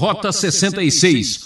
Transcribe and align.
Rota 0.00 0.32
66. 0.32 1.40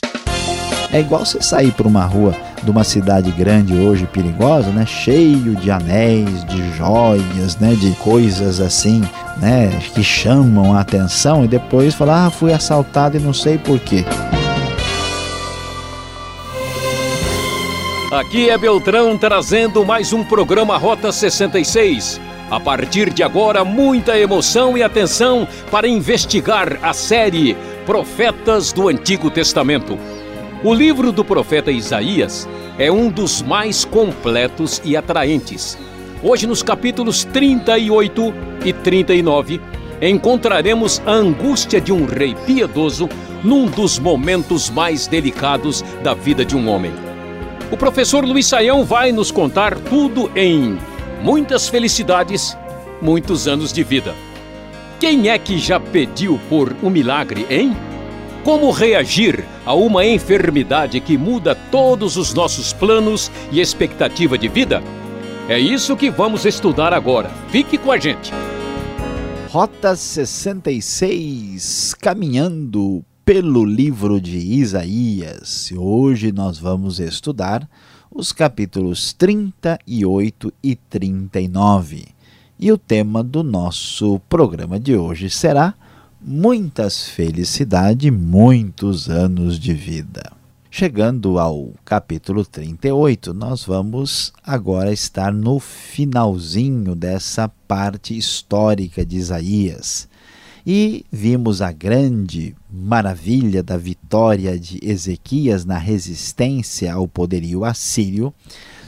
É 0.93 1.01
igual 1.01 1.27
você 1.27 1.43
sair 1.43 1.73
por 1.73 1.89
uma 1.89 2.05
rua 2.05 2.33
de 2.63 2.71
uma 2.71 2.85
cidade 2.85 3.33
grande 3.33 3.75
hoje 3.75 4.07
perigosa, 4.07 4.71
né? 4.71 4.87
Cheio 4.87 5.57
de 5.57 5.73
anéis, 5.73 6.45
de 6.45 6.77
joias, 6.77 7.57
né? 7.57 7.75
De 7.75 7.91
coisas 7.97 8.61
assim, 8.61 9.03
né? 9.39 9.77
Que 9.93 10.05
chamam 10.05 10.73
a 10.73 10.83
atenção 10.83 11.45
e 11.45 11.49
depois 11.49 11.97
falar, 11.97 12.27
ah, 12.27 12.31
fui 12.31 12.53
assaltado 12.53 13.17
e 13.17 13.21
não 13.21 13.33
sei 13.33 13.59
porquê. 13.59 14.05
Aqui 18.13 18.49
é 18.51 18.57
Beltrão 18.57 19.19
trazendo 19.19 19.85
mais 19.85 20.13
um 20.13 20.23
programa 20.23 20.79
Rota 20.79 21.11
66. 21.11 22.21
A 22.51 22.61
partir 22.61 23.11
de 23.11 23.23
agora, 23.23 23.65
muita 23.65 24.19
emoção 24.19 24.77
e 24.77 24.83
atenção 24.83 25.49
para 25.71 25.89
investigar 25.89 26.79
a 26.83 26.93
série 26.93 27.57
Profetas 27.87 28.73
do 28.73 28.89
Antigo 28.89 29.31
Testamento. 29.31 29.99
O 30.63 30.75
livro 30.75 31.11
do 31.11 31.25
profeta 31.25 31.71
Isaías 31.71 32.49
é 32.79 32.93
um 32.93 33.09
dos 33.09 33.41
mais 33.41 33.85
completos 33.85 34.81
e 34.85 34.97
atraentes. 34.97 35.79
Hoje, 36.23 36.47
nos 36.47 36.63
capítulos 36.63 37.25
38 37.25 38.35
e 38.65 38.73
39, 38.73 39.61
encontraremos 40.03 41.03
a 41.07 41.13
angústia 41.13 41.81
de 41.81 41.93
um 41.93 42.05
rei 42.05 42.35
piedoso 42.47 43.09
num 43.43 43.67
dos 43.67 43.99
momentos 43.99 44.69
mais 44.69 45.07
delicados 45.07 45.83
da 46.03 46.13
vida 46.15 46.45
de 46.45 46.57
um 46.57 46.69
homem. 46.69 46.93
O 47.71 47.77
professor 47.77 48.25
Luiz 48.25 48.47
Saião 48.47 48.85
vai 48.85 49.13
nos 49.13 49.31
contar 49.31 49.77
tudo 49.79 50.31
em 50.37 50.79
muitas 51.25 51.69
felicidades, 51.71 52.57
muitos 53.01 53.49
anos 53.49 53.73
de 53.73 53.83
vida. 53.83 54.15
Quem 55.01 55.31
é 55.31 55.39
que 55.39 55.59
já 55.59 55.81
pediu 55.81 56.39
por 56.51 56.77
um 56.83 56.91
milagre, 56.91 57.47
hein? 57.49 57.75
Como 58.45 58.71
reagir 58.71 59.43
a 59.65 59.73
uma 59.73 60.05
enfermidade 60.05 61.01
que 61.01 61.17
muda 61.17 61.55
todos 61.55 62.19
os 62.19 62.35
nossos 62.35 62.75
planos 62.75 63.31
e 63.51 63.59
expectativa 63.59 64.37
de 64.37 64.49
vida? 64.49 64.83
É 65.49 65.59
isso 65.59 65.97
que 65.97 66.11
vamos 66.11 66.45
estudar 66.45 66.93
agora. 66.93 67.31
Fique 67.49 67.79
com 67.79 67.91
a 67.91 67.97
gente. 67.97 68.31
Rota 69.49 69.97
66, 69.97 71.95
caminhando 72.03 73.03
pelo 73.25 73.65
livro 73.65 74.21
de 74.21 74.37
Isaías. 74.37 75.73
Hoje 75.75 76.31
nós 76.33 76.59
vamos 76.59 77.01
estudar 77.01 77.67
os 78.15 78.31
capítulos 78.31 79.13
38 79.13 80.53
e 80.63 80.77
39. 80.77 82.07
E 82.61 82.71
o 82.71 82.79
tema 82.79 83.25
do 83.25 83.43
nosso 83.43 84.21
programa 84.29 84.79
de 84.79 84.97
hoje 84.97 85.29
será 85.29 85.75
Muitas 86.27 87.09
felicidade, 87.09 88.11
muitos 88.11 89.11
anos 89.11 89.59
de 89.59 89.75
vida. 89.75 90.33
Chegando 90.71 91.39
ao 91.39 91.73
capítulo 91.85 92.47
38, 92.47 93.35
nós 93.35 93.65
vamos 93.65 94.33
agora 94.43 94.93
estar 94.93 95.33
no 95.33 95.59
finalzinho 95.59 96.95
dessa 96.95 97.49
parte 97.69 98.17
histórica 98.17 99.05
de 99.05 99.17
Isaías. 99.17 100.09
E 100.67 101.05
vimos 101.13 101.61
a 101.61 101.71
grande 101.73 102.55
maravilha 102.71 103.63
da 103.63 103.77
vitória 103.77 104.59
de 104.59 104.79
Ezequias 104.83 105.65
na 105.65 105.77
resistência 105.77 106.95
ao 106.95 107.07
poderio 107.07 107.65
assírio 107.65 108.33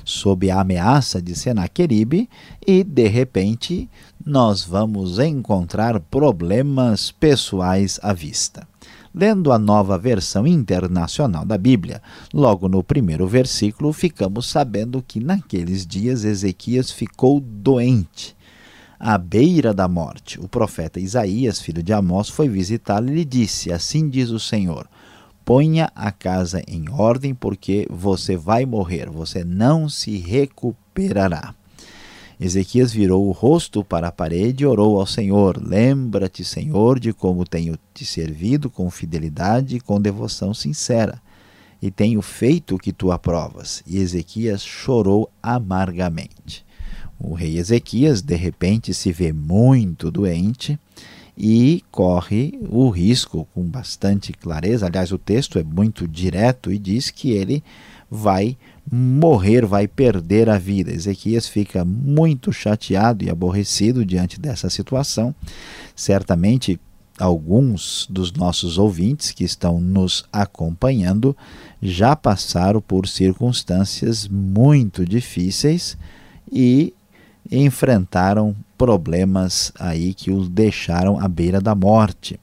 sob 0.06 0.48
a 0.50 0.60
ameaça 0.60 1.20
de 1.20 1.34
Senaqueribe 1.34 2.30
e, 2.64 2.84
de 2.84 3.08
repente, 3.08 3.91
nós 4.24 4.64
vamos 4.64 5.18
encontrar 5.18 5.98
problemas 5.98 7.10
pessoais 7.10 7.98
à 8.02 8.12
vista. 8.12 8.66
Lendo 9.12 9.50
a 9.50 9.58
nova 9.58 9.98
versão 9.98 10.46
internacional 10.46 11.44
da 11.44 11.58
Bíblia, 11.58 12.00
logo 12.33 12.68
no 12.68 12.84
primeiro 12.84 13.27
versículo, 13.27 13.92
ficamos 13.92 14.46
sabendo 14.46 15.02
que 15.06 15.18
naqueles 15.18 15.84
dias 15.86 16.24
Ezequias 16.24 16.90
ficou 16.90 17.40
doente, 17.40 18.36
à 18.98 19.18
beira 19.18 19.73
da 19.74 19.89
morte. 19.89 20.40
O 20.40 20.48
profeta 20.48 21.01
Isaías, 21.01 21.61
filho 21.61 21.83
de 21.83 21.92
Amós, 21.92 22.29
foi 22.29 22.48
visitá-lo 22.48 23.11
e 23.11 23.14
lhe 23.14 23.24
disse: 23.24 23.73
Assim 23.73 24.08
diz 24.08 24.30
o 24.30 24.40
Senhor 24.40 24.89
ponha 25.46 25.92
a 25.95 26.11
casa 26.11 26.61
em 26.67 26.90
ordem, 26.90 27.33
porque 27.33 27.86
você 27.89 28.36
vai 28.36 28.67
morrer, 28.67 29.08
você 29.08 29.45
não 29.45 29.89
se 29.89 30.18
recuperará. 30.18 31.55
Ezequias 32.39 32.92
virou 32.92 33.29
o 33.29 33.30
rosto 33.30 33.84
para 33.84 34.08
a 34.08 34.12
parede 34.12 34.64
e 34.64 34.67
orou 34.67 34.98
ao 34.98 35.07
Senhor: 35.07 35.57
Lembra-te, 35.63 36.45
Senhor, 36.45 36.98
de 36.98 37.13
como 37.13 37.46
tenho 37.46 37.78
te 37.95 38.05
servido 38.05 38.68
com 38.68 38.90
fidelidade 38.90 39.77
e 39.77 39.80
com 39.80 40.01
devoção 40.01 40.52
sincera, 40.52 41.23
e 41.80 41.92
tenho 41.92 42.20
feito 42.20 42.74
o 42.74 42.78
que 42.78 42.92
tu 42.92 43.13
aprovas. 43.13 43.84
E 43.86 43.98
Ezequias 43.98 44.63
chorou 44.63 45.30
amargamente. 45.40 46.65
O 47.18 47.34
rei 47.34 47.58
Ezequias, 47.58 48.22
de 48.22 48.36
repente, 48.36 48.92
se 48.92 49.10
vê 49.12 49.32
muito 49.32 50.10
doente 50.10 50.78
e 51.36 51.84
corre 51.90 52.58
o 52.68 52.88
risco 52.88 53.46
com 53.54 53.62
bastante 53.64 54.32
clareza. 54.32 54.86
Aliás, 54.86 55.12
o 55.12 55.18
texto 55.18 55.58
é 55.58 55.62
muito 55.62 56.08
direto 56.08 56.72
e 56.72 56.78
diz 56.78 57.10
que 57.10 57.30
ele 57.30 57.62
vai 58.10 58.56
morrer, 58.90 59.66
vai 59.66 59.86
perder 59.86 60.48
a 60.48 60.58
vida. 60.58 60.92
Ezequias 60.92 61.48
fica 61.48 61.84
muito 61.84 62.52
chateado 62.52 63.24
e 63.24 63.30
aborrecido 63.30 64.04
diante 64.04 64.40
dessa 64.40 64.70
situação. 64.70 65.34
Certamente, 65.94 66.80
alguns 67.18 68.06
dos 68.08 68.33
nossos 68.33 68.78
ouvintes 68.78 69.30
que 69.33 69.44
estão 69.44 69.80
nos 69.80 70.24
acompanhando 70.33 71.36
já 71.83 72.14
passaram 72.14 72.80
por 72.80 73.08
circunstâncias 73.08 74.28
muito 74.28 75.04
difíceis 75.04 75.96
e 76.50 76.94
enfrentaram 77.51 78.55
problemas 78.77 79.73
aí 79.79 80.12
que 80.14 80.30
os 80.30 80.48
deixaram 80.48 81.18
à 81.18 81.29
beira 81.29 81.61
da 81.61 81.74
morte. 81.74 82.39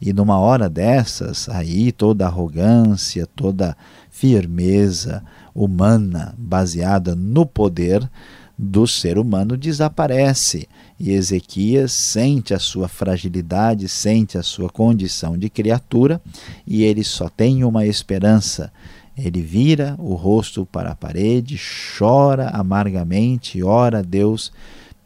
E 0.00 0.12
numa 0.12 0.38
hora 0.38 0.68
dessas, 0.68 1.48
aí 1.48 1.90
toda 1.90 2.26
arrogância, 2.26 3.26
toda 3.34 3.76
firmeza 4.10 5.22
humana 5.54 6.34
baseada 6.36 7.14
no 7.14 7.46
poder 7.46 8.08
do 8.56 8.86
ser 8.86 9.18
humano 9.18 9.56
desaparece. 9.56 10.68
E 10.98 11.10
Ezequias 11.10 11.92
sente 11.92 12.54
a 12.54 12.58
sua 12.58 12.86
fragilidade, 12.86 13.88
sente 13.88 14.38
a 14.38 14.42
sua 14.42 14.70
condição 14.70 15.36
de 15.36 15.50
criatura, 15.50 16.20
e 16.66 16.84
ele 16.84 17.02
só 17.02 17.28
tem 17.28 17.64
uma 17.64 17.84
esperança. 17.84 18.72
Ele 19.16 19.42
vira 19.42 19.94
o 19.98 20.14
rosto 20.14 20.66
para 20.66 20.90
a 20.90 20.94
parede, 20.96 21.58
chora 21.98 22.48
amargamente, 22.48 23.62
ora 23.62 24.00
a 24.00 24.02
Deus 24.02 24.52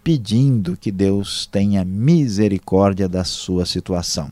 pedindo 0.03 0.75
que 0.75 0.91
Deus 0.91 1.45
tenha 1.45 1.85
misericórdia 1.85 3.07
da 3.07 3.25
sua 3.25 3.67
situação. 3.67 4.31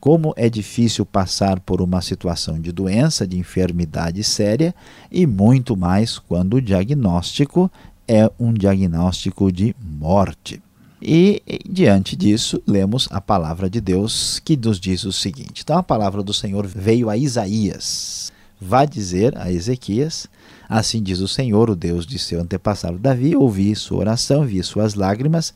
Como 0.00 0.32
é 0.36 0.48
difícil 0.48 1.04
passar 1.04 1.60
por 1.60 1.82
uma 1.82 2.00
situação 2.00 2.58
de 2.58 2.72
doença, 2.72 3.26
de 3.26 3.36
enfermidade 3.36 4.24
séria 4.24 4.74
e 5.12 5.26
muito 5.26 5.76
mais 5.76 6.18
quando 6.18 6.54
o 6.54 6.62
diagnóstico 6.62 7.70
é 8.06 8.30
um 8.38 8.54
diagnóstico 8.54 9.52
de 9.52 9.76
morte. 9.78 10.62
E, 11.02 11.42
diante 11.68 12.16
disso, 12.16 12.62
lemos 12.66 13.06
a 13.10 13.20
palavra 13.20 13.68
de 13.68 13.80
Deus 13.82 14.40
que 14.40 14.56
nos 14.56 14.80
diz 14.80 15.04
o 15.04 15.12
seguinte: 15.12 15.62
então 15.62 15.76
a 15.76 15.82
palavra 15.82 16.22
do 16.22 16.32
Senhor 16.32 16.66
veio 16.66 17.10
a 17.10 17.16
Isaías. 17.16 18.32
Vá 18.60 18.84
dizer 18.84 19.36
a 19.38 19.52
Ezequias 19.52 20.28
Assim 20.68 21.02
diz 21.02 21.20
o 21.20 21.28
Senhor, 21.28 21.70
o 21.70 21.76
Deus 21.76 22.06
de 22.06 22.18
seu 22.18 22.40
antepassado 22.40 22.98
Davi: 22.98 23.34
Ouvi 23.34 23.74
sua 23.74 24.00
oração, 24.00 24.44
vi 24.44 24.62
suas 24.62 24.94
lágrimas, 24.94 25.54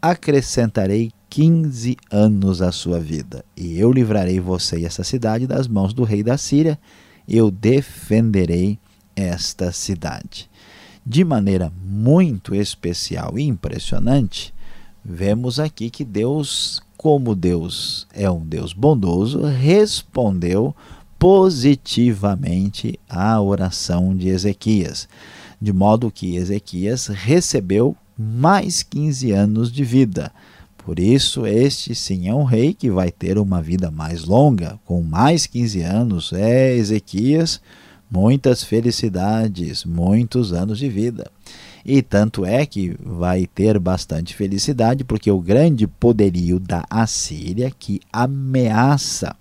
acrescentarei 0.00 1.10
quinze 1.30 1.96
anos 2.10 2.60
à 2.60 2.70
sua 2.70 3.00
vida, 3.00 3.42
e 3.56 3.78
eu 3.78 3.90
livrarei 3.90 4.38
você 4.38 4.80
e 4.80 4.84
essa 4.84 5.02
cidade 5.02 5.46
das 5.46 5.66
mãos 5.66 5.94
do 5.94 6.04
rei 6.04 6.22
da 6.22 6.36
Síria, 6.36 6.78
eu 7.26 7.50
defenderei 7.50 8.78
esta 9.16 9.72
cidade. 9.72 10.50
De 11.04 11.24
maneira 11.24 11.72
muito 11.82 12.54
especial 12.54 13.38
e 13.38 13.44
impressionante, 13.44 14.52
vemos 15.02 15.58
aqui 15.58 15.88
que 15.88 16.04
Deus, 16.04 16.82
como 16.98 17.34
Deus 17.34 18.06
é 18.12 18.30
um 18.30 18.44
Deus 18.44 18.74
bondoso, 18.74 19.40
respondeu 19.40 20.76
positivamente 21.22 22.98
a 23.08 23.40
oração 23.40 24.12
de 24.12 24.26
Ezequias, 24.26 25.08
de 25.60 25.72
modo 25.72 26.10
que 26.10 26.34
Ezequias 26.34 27.06
recebeu 27.06 27.96
mais 28.18 28.82
15 28.82 29.30
anos 29.30 29.70
de 29.70 29.84
vida. 29.84 30.32
Por 30.76 30.98
isso, 30.98 31.46
este 31.46 31.94
sim 31.94 32.26
é 32.26 32.34
um 32.34 32.42
rei 32.42 32.74
que 32.74 32.90
vai 32.90 33.12
ter 33.12 33.38
uma 33.38 33.62
vida 33.62 33.88
mais 33.88 34.24
longa, 34.24 34.80
com 34.84 35.00
mais 35.00 35.46
15 35.46 35.82
anos. 35.82 36.32
É 36.32 36.74
Ezequias, 36.74 37.60
muitas 38.10 38.64
felicidades, 38.64 39.84
muitos 39.84 40.52
anos 40.52 40.76
de 40.76 40.88
vida. 40.88 41.30
E 41.86 42.02
tanto 42.02 42.44
é 42.44 42.66
que 42.66 42.96
vai 43.00 43.46
ter 43.46 43.78
bastante 43.78 44.34
felicidade, 44.34 45.04
porque 45.04 45.30
o 45.30 45.40
grande 45.40 45.86
poderio 45.86 46.58
da 46.58 46.84
Assíria, 46.90 47.70
que 47.70 48.00
ameaça 48.12 49.36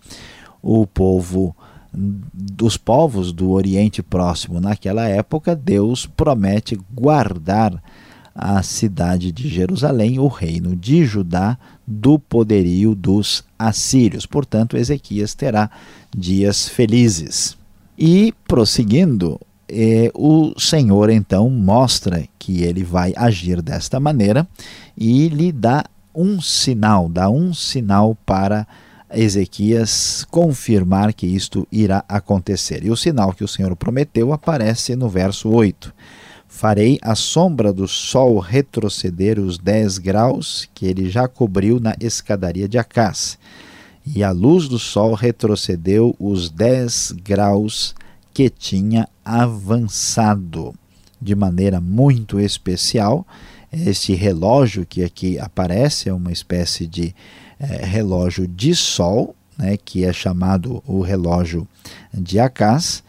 o 0.62 0.86
povo 0.86 1.56
dos 1.94 2.78
povos 2.78 3.34
do 3.34 3.52
Oriente 3.52 4.02
Próximo 4.02 4.62
naquela 4.62 5.08
época, 5.08 5.56
Deus 5.56 6.06
promete 6.06 6.80
guardar 6.94 7.82
a 8.34 8.64
cidade 8.64 9.32
de 9.32 9.50
Jerusalém, 9.50 10.18
o 10.18 10.28
reino 10.28 10.76
de 10.76 11.04
Judá, 11.04 11.58
do 11.86 12.18
poderio 12.18 12.96
dos 12.96 13.44
assírios. 13.60 14.26
Portanto, 14.26 14.78
Ezequias 14.78 15.34
terá 15.34 15.70
dias 16.16 16.70
felizes. 16.70 17.58
E 17.98 18.34
prosseguindo, 18.48 19.40
eh, 19.68 20.10
o 20.14 20.54
Senhor 20.58 21.10
então 21.10 21.50
mostra 21.50 22.24
que 22.40 22.64
ele 22.64 22.84
vai 22.84 23.14
agir 23.16 23.62
desta 23.62 24.00
maneira 24.00 24.48
e 24.98 25.28
lhe 25.28 25.52
dá 25.52 25.84
um 26.16 26.42
sinal, 26.42 27.08
dá 27.08 27.30
um 27.30 27.54
sinal 27.54 28.18
para 28.26 28.68
Ezequias 29.13 30.25
confirmar 30.30 31.13
que 31.13 31.28
isto 31.28 31.68
irá 31.72 32.04
acontecer. 32.08 32.84
E 32.86 32.92
o 32.92 32.98
sinal 32.98 33.34
que 33.34 33.44
o 33.44 33.48
Senhor 33.48 33.75
prometeu 33.75 34.34
aparece 34.34 34.96
no 34.96 35.10
verso 35.10 35.50
8. 35.50 35.94
Farei 36.48 37.00
a 37.02 37.16
sombra 37.16 37.72
do 37.72 37.88
sol 37.88 38.38
retroceder 38.40 39.40
os 39.40 39.58
10 39.58 39.98
graus 40.00 40.69
que 40.74 40.86
ele 40.86 41.10
já 41.10 41.28
cobriu 41.28 41.80
na 41.80 41.96
escadaria 42.00 42.68
de 42.68 42.78
Acás. 42.78 43.38
E 44.06 44.24
a 44.24 44.31
luz 44.31 44.68
do 44.68 44.78
sol 44.78 45.13
retrocedeu 45.13 46.16
os 46.19 46.50
10 46.50 47.13
graus 47.24 47.96
que 48.34 48.50
tinha 48.50 49.08
avançado. 49.24 50.74
De 51.22 51.36
maneira 51.36 51.80
muito 51.80 52.40
especial, 52.40 53.25
este 53.72 54.13
relógio 54.13 54.86
que 54.86 55.04
aqui 55.04 55.40
aparece 55.40 56.10
é 56.10 56.13
uma 56.13 56.31
espécie 56.31 56.86
de 56.86 57.16
é, 57.62 57.86
relógio 57.86 58.48
de 58.48 58.74
sol, 58.75 59.36
né, 59.56 59.78
que 59.78 60.04
é 60.04 60.12
chamado 60.12 60.81
o 60.88 61.02
relógio 61.02 61.68
de 62.12 62.40
Acás, 62.40 63.04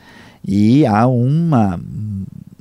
e 0.44 0.84
há 0.84 1.06
uma 1.06 1.80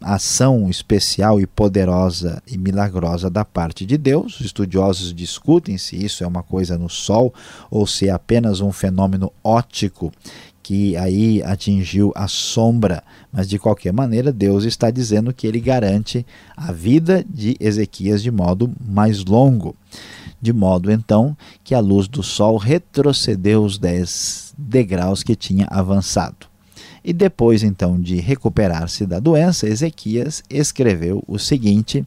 ação 0.02 0.70
especial 0.70 1.40
e 1.40 1.46
poderosa 1.46 2.42
e 2.48 2.58
milagrosa 2.58 3.30
da 3.30 3.44
parte 3.44 3.86
de 3.86 3.98
Deus. 3.98 4.40
Os 4.40 4.46
estudiosos 4.48 5.14
discutem 5.14 5.78
se 5.78 5.96
isso 5.96 6.24
é 6.24 6.28
uma 6.28 6.42
coisa 6.42 6.78
no 6.78 6.90
Sol 6.90 7.34
ou 7.70 7.86
se 7.86 8.08
é 8.08 8.12
apenas 8.12 8.62
um 8.62 8.72
fenômeno 8.72 9.32
óptico 9.44 10.12
que 10.64 10.96
aí 10.96 11.42
atingiu 11.44 12.12
a 12.16 12.28
sombra, 12.28 13.04
mas 13.32 13.50
de 13.50 13.58
qualquer 13.58 13.92
maneira 13.92 14.32
Deus 14.32 14.64
está 14.64 14.92
dizendo 14.92 15.34
que 15.34 15.48
ele 15.48 15.60
garante 15.60 16.26
a 16.56 16.72
vida 16.72 17.26
de 17.28 17.58
Ezequias 17.60 18.22
de 18.22 18.32
modo 18.32 18.72
mais 18.80 19.26
longo, 19.26 19.76
de 20.42 20.52
modo 20.52 20.92
então 20.92 21.38
que 21.64 21.76
a 21.76 21.80
luz 21.80 22.08
do 22.08 22.24
sol 22.24 22.58
retrocedeu 22.58 23.64
os 23.64 23.78
10 23.78 24.54
degraus 24.58 25.22
que 25.24 25.36
tinha 25.36 25.68
avançado. 25.70 26.48
E 27.04 27.14
depois 27.14 27.64
então 27.64 28.00
de 28.00 28.20
recuperar-se 28.20 29.06
da 29.06 29.20
doença, 29.20 29.68
Ezequias 29.68 30.44
escreveu 30.50 31.24
o 31.28 31.40
seguinte 31.40 32.06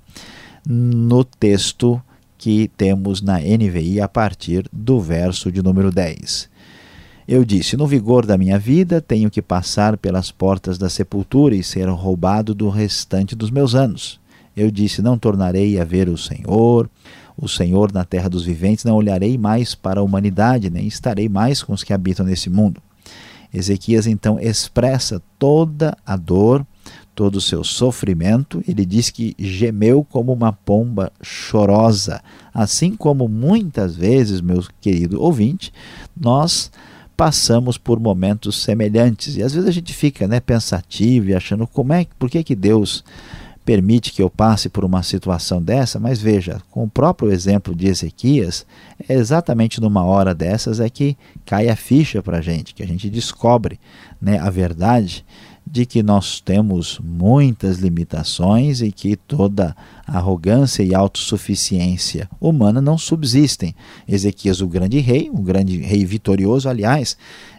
no 0.67 1.25
texto 1.25 2.01
que 2.39 2.71
temos 2.77 3.21
na 3.21 3.39
NVI 3.39 4.01
a 4.01 4.09
partir 4.09 4.67
do 4.73 5.01
verso 5.01 5.51
de 5.51 5.63
número 5.63 5.91
10. 5.91 6.49
Eu 7.27 7.45
disse: 7.45 7.77
No 7.77 7.87
vigor 7.87 8.27
da 8.27 8.37
minha 8.37 8.59
vida, 8.59 9.01
tenho 9.01 9.31
que 9.31 9.41
passar 9.41 9.97
pelas 9.97 10.31
portas 10.31 10.77
da 10.77 10.91
sepultura 10.91 11.55
e 11.55 11.63
ser 11.63 11.89
roubado 11.89 12.55
do 12.55 12.69
restante 12.69 13.35
dos 13.35 13.51
meus 13.51 13.75
anos. 13.75 14.21
Eu 14.57 14.71
disse: 14.71 15.01
Não 15.01 15.19
tornarei 15.19 15.81
a 15.81 15.85
ver 15.85 16.09
o 16.09 16.19
Senhor, 16.19 16.89
o 17.37 17.49
Senhor 17.49 17.93
na 17.93 18.05
terra 18.05 18.29
dos 18.29 18.45
viventes, 18.45 18.85
não 18.85 18.95
olharei 18.95 19.37
mais 19.37 19.75
para 19.75 20.01
a 20.01 20.03
humanidade, 20.03 20.71
nem 20.71 20.87
estarei 20.87 21.29
mais 21.29 21.63
com 21.63 21.73
os 21.73 21.83
que 21.83 21.93
habitam 21.93 22.25
nesse 22.25 22.49
mundo. 22.49 22.81
Ezequias 23.53 24.07
então 24.07 24.39
expressa 24.41 25.23
toda 25.39 25.97
a 26.05 26.17
dor, 26.17 26.67
todo 27.15 27.37
o 27.37 27.41
seu 27.41 27.63
sofrimento. 27.63 28.63
Ele 28.67 28.85
diz 28.85 29.11
que 29.11 29.35
gemeu 29.39 30.05
como 30.05 30.33
uma 30.33 30.53
pomba 30.53 31.13
chorosa. 31.23 32.21
Assim 32.53 32.97
como 32.97 33.29
muitas 33.29 33.95
vezes, 33.95 34.41
meu 34.41 34.65
querido 34.81 35.23
ouvinte, 35.23 35.73
nós 36.17 36.71
passamos 37.17 37.79
por 37.79 38.01
momentos 38.01 38.61
semelhantes. 38.61 39.37
E 39.37 39.43
às 39.43 39.55
vezes 39.55 39.69
a 39.69 39.73
gente 39.73 39.95
fica 39.95 40.27
né, 40.27 40.41
pensativo 40.41 41.29
e 41.29 41.35
achando 41.35 41.67
como 41.67 41.93
é, 41.93 42.07
por 42.19 42.29
que, 42.29 42.43
que 42.43 42.57
Deus 42.57 43.05
permite 43.65 44.13
que 44.13 44.23
eu 44.23 44.29
passe 44.29 44.69
por 44.69 44.85
uma 44.85 45.03
situação 45.03 45.63
dessa, 45.63 45.99
mas 45.99 46.21
veja, 46.21 46.61
com 46.71 46.85
o 46.85 46.91
próprio 46.91 47.33
exemplo 47.33 47.75
de 47.75 47.87
Ezequias, 47.87 48.67
é 49.09 49.15
exatamente 49.15 49.81
numa 49.81 50.05
hora 50.05 50.35
dessas 50.35 50.81
é 50.81 50.91
que 50.91 51.17
cai 51.47 51.69
a 51.69 51.77
ficha 51.77 52.23
para 52.23 52.39
a 52.39 52.43
gente, 52.43 52.75
que 52.75 52.83
a 52.83 52.87
gente 52.87 53.09
descobre 53.09 53.81
né, 54.21 54.39
a 54.39 54.51
verdade 54.51 55.25
de 55.75 55.85
que 55.85 56.05
nós 56.05 56.41
temos 56.41 57.01
muitas 57.03 57.79
limitações 57.79 58.81
e 58.81 58.93
que 58.93 59.17
toda 59.17 59.77
arrogância 60.07 60.85
e 60.85 60.95
autossuficiência 60.95 62.31
humana 62.41 62.81
não 62.81 62.97
subsistem. 62.97 63.75
Ezequias, 64.07 64.61
o 64.61 64.69
grande 64.69 65.01
rei, 65.01 65.29
um 65.29 65.43
grande 65.43 65.79
rei 65.79 66.05
vitorioso, 66.05 66.69
aliás, 66.69 67.17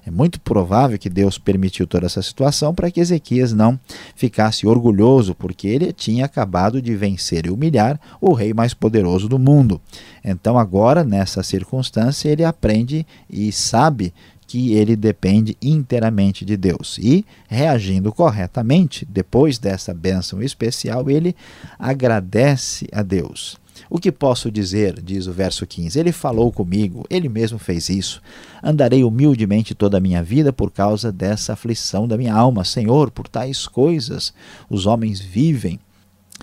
é 0.08 0.12
muito 0.12 0.40
provável 0.40 0.98
que 0.98 1.10
Deus 1.10 1.38
permitiu 1.38 1.86
toda 1.86 2.06
essa 2.06 2.22
situação 2.22 2.74
para 2.74 2.90
que 2.90 3.02
Ezequias 3.02 3.52
não 3.52 3.78
ficasse 4.16 4.66
orgulhoso, 4.66 5.36
porque 5.36 5.68
ele 5.68 5.92
tinha 5.92 6.24
acabado 6.24 6.82
de 6.82 6.96
vencer 6.96 7.46
e 7.46 7.50
humilhar 7.50 8.00
o 8.22 8.32
rei 8.32 8.54
mais 8.54 8.74
poderoso 8.74 9.28
do 9.28 9.38
mundo. 9.38 9.82
Então, 10.24 10.58
agora, 10.58 11.04
nessa 11.04 11.44
circunstância, 11.44 12.30
ele 12.30 12.46
aprende 12.46 13.06
e 13.30 13.52
sabe 13.52 14.14
que 14.56 14.72
ele 14.72 14.96
depende 14.96 15.58
inteiramente 15.62 16.46
de 16.46 16.56
Deus. 16.56 16.98
E, 16.98 17.26
reagindo 17.46 18.10
corretamente, 18.14 19.06
depois 19.06 19.60
dessa 19.60 19.94
bênção 19.94 20.42
especial, 20.42 21.10
ele 21.10 21.36
agradece 21.78 22.88
a 22.94 23.04
Deus. 23.04 23.58
O 23.90 24.00
que 24.00 24.14
posso 24.14 24.50
dizer, 24.50 25.02
diz 25.02 25.28
o 25.28 25.34
verso 25.34 25.68
15: 25.68 26.00
Ele 26.00 26.14
falou 26.14 26.54
comigo, 26.54 27.06
ele 27.10 27.28
mesmo 27.28 27.60
fez 27.60 27.90
isso. 27.90 28.22
Andarei 28.64 29.04
humildemente 29.04 29.76
toda 29.76 29.98
a 29.98 30.00
minha 30.00 30.24
vida 30.24 30.54
por 30.54 30.72
causa 30.72 31.12
dessa 31.12 31.52
aflição 31.52 32.08
da 32.08 32.16
minha 32.16 32.34
alma. 32.34 32.64
Senhor, 32.64 33.12
por 33.12 33.28
tais 33.28 33.68
coisas 33.68 34.34
os 34.70 34.86
homens 34.86 35.20
vivem 35.20 35.82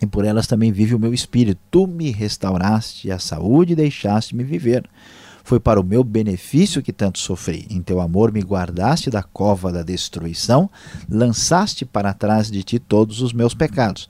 e 0.02 0.06
por 0.06 0.26
elas 0.26 0.46
também 0.46 0.70
vive 0.70 0.94
o 0.94 0.98
meu 0.98 1.14
espírito. 1.14 1.58
Tu 1.70 1.86
me 1.86 2.10
restauraste 2.10 3.10
a 3.10 3.18
saúde 3.18 3.72
e 3.72 3.76
deixaste-me 3.76 4.44
viver. 4.44 4.86
Foi 5.44 5.58
para 5.58 5.80
o 5.80 5.84
meu 5.84 6.04
benefício 6.04 6.82
que 6.82 6.92
tanto 6.92 7.18
sofri. 7.18 7.66
Em 7.70 7.82
teu 7.82 8.00
amor 8.00 8.32
me 8.32 8.40
guardaste 8.40 9.10
da 9.10 9.22
cova 9.22 9.72
da 9.72 9.82
destruição, 9.82 10.70
lançaste 11.08 11.84
para 11.84 12.14
trás 12.14 12.50
de 12.50 12.62
ti 12.62 12.78
todos 12.78 13.20
os 13.20 13.32
meus 13.32 13.54
pecados. 13.54 14.08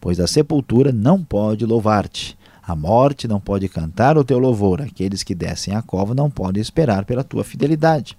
Pois 0.00 0.20
a 0.20 0.26
sepultura 0.26 0.92
não 0.92 1.24
pode 1.24 1.64
louvar-te. 1.64 2.36
A 2.66 2.74
morte 2.74 3.28
não 3.28 3.40
pode 3.40 3.68
cantar 3.68 4.16
o 4.16 4.24
teu 4.24 4.38
louvor. 4.38 4.80
Aqueles 4.80 5.22
que 5.22 5.34
descem 5.34 5.74
à 5.74 5.82
cova 5.82 6.14
não 6.14 6.30
podem 6.30 6.60
esperar 6.60 7.04
pela 7.04 7.22
tua 7.22 7.44
fidelidade. 7.44 8.16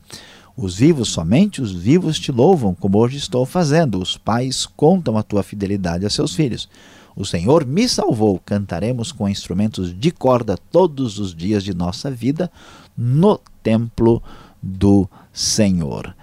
Os 0.55 0.77
vivos, 0.77 1.10
somente 1.10 1.62
os 1.62 1.72
vivos 1.72 2.17
te 2.17 2.31
louvam, 2.31 2.74
como 2.74 2.98
hoje 2.98 3.17
estou 3.17 3.45
fazendo. 3.45 4.00
Os 4.00 4.17
pais 4.17 4.65
contam 4.65 5.17
a 5.17 5.24
tua 5.24 5.43
fidelidade 5.43 6.05
a 6.05 6.10
seus 6.10 6.34
filhos. 6.36 6.69
O 7.15 7.25
Senhor 7.25 7.65
me 7.65 7.88
salvou. 7.88 8.39
Cantaremos 8.45 9.12
com 9.12 9.29
instrumentos 9.29 9.98
de 9.98 10.12
corda 10.12 10.57
todos 10.57 11.17
os 11.17 11.34
dias 11.34 11.63
de 11.63 11.74
nossa 11.74 12.12
vida 12.12 12.51
no 12.98 13.39
templo 13.63 14.22
do 14.62 15.10
Senhor. 15.31 16.15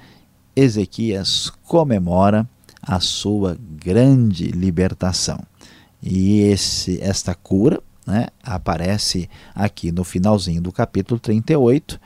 Ezequias 0.54 1.50
comemora 1.64 2.46
a 2.82 3.00
sua 3.00 3.56
grande 3.58 4.48
libertação. 4.48 5.40
E 6.02 6.40
esse, 6.40 7.00
esta 7.00 7.34
cura 7.34 7.80
né, 8.06 8.26
aparece 8.42 9.30
aqui 9.54 9.92
no 9.92 10.04
finalzinho 10.04 10.60
do 10.60 10.72
capítulo 10.72 11.18
38, 11.20 11.98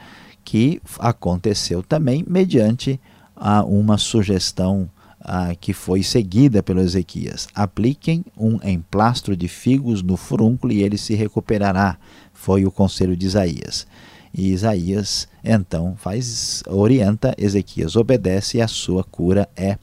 que 0.45 0.81
aconteceu 0.99 1.83
também 1.83 2.25
mediante 2.29 3.01
a 3.35 3.65
uma 3.65 3.99
sugestão 3.99 4.89
ah, 5.29 5.55
que 5.61 5.73
foi 5.73 6.05
seguida 6.05 6.63
pelo 6.63 6.81
Ezequias. 6.81 7.49
Apliquem 7.53 8.25
um 8.37 8.61
emplastro 8.63 9.37
de 9.37 9.49
figos 9.49 10.01
no 10.01 10.17
furúnculo 10.17 10.73
e 10.73 10.85
ele 10.85 10.97
se 10.97 11.15
recuperará. 11.17 11.99
Foi 12.33 12.65
o 12.65 12.71
conselho 12.71 13.17
de 13.17 13.27
Isaías. 13.27 13.89
E 14.33 14.53
Isaías 14.53 15.27
então 15.43 15.97
faz 15.97 16.63
orienta 16.69 17.35
Ezequias 17.37 17.97
obedece 17.97 18.59
e 18.59 18.63
a 18.63 18.69
sua 18.69 19.03
cura 19.03 19.49
é 19.57 19.79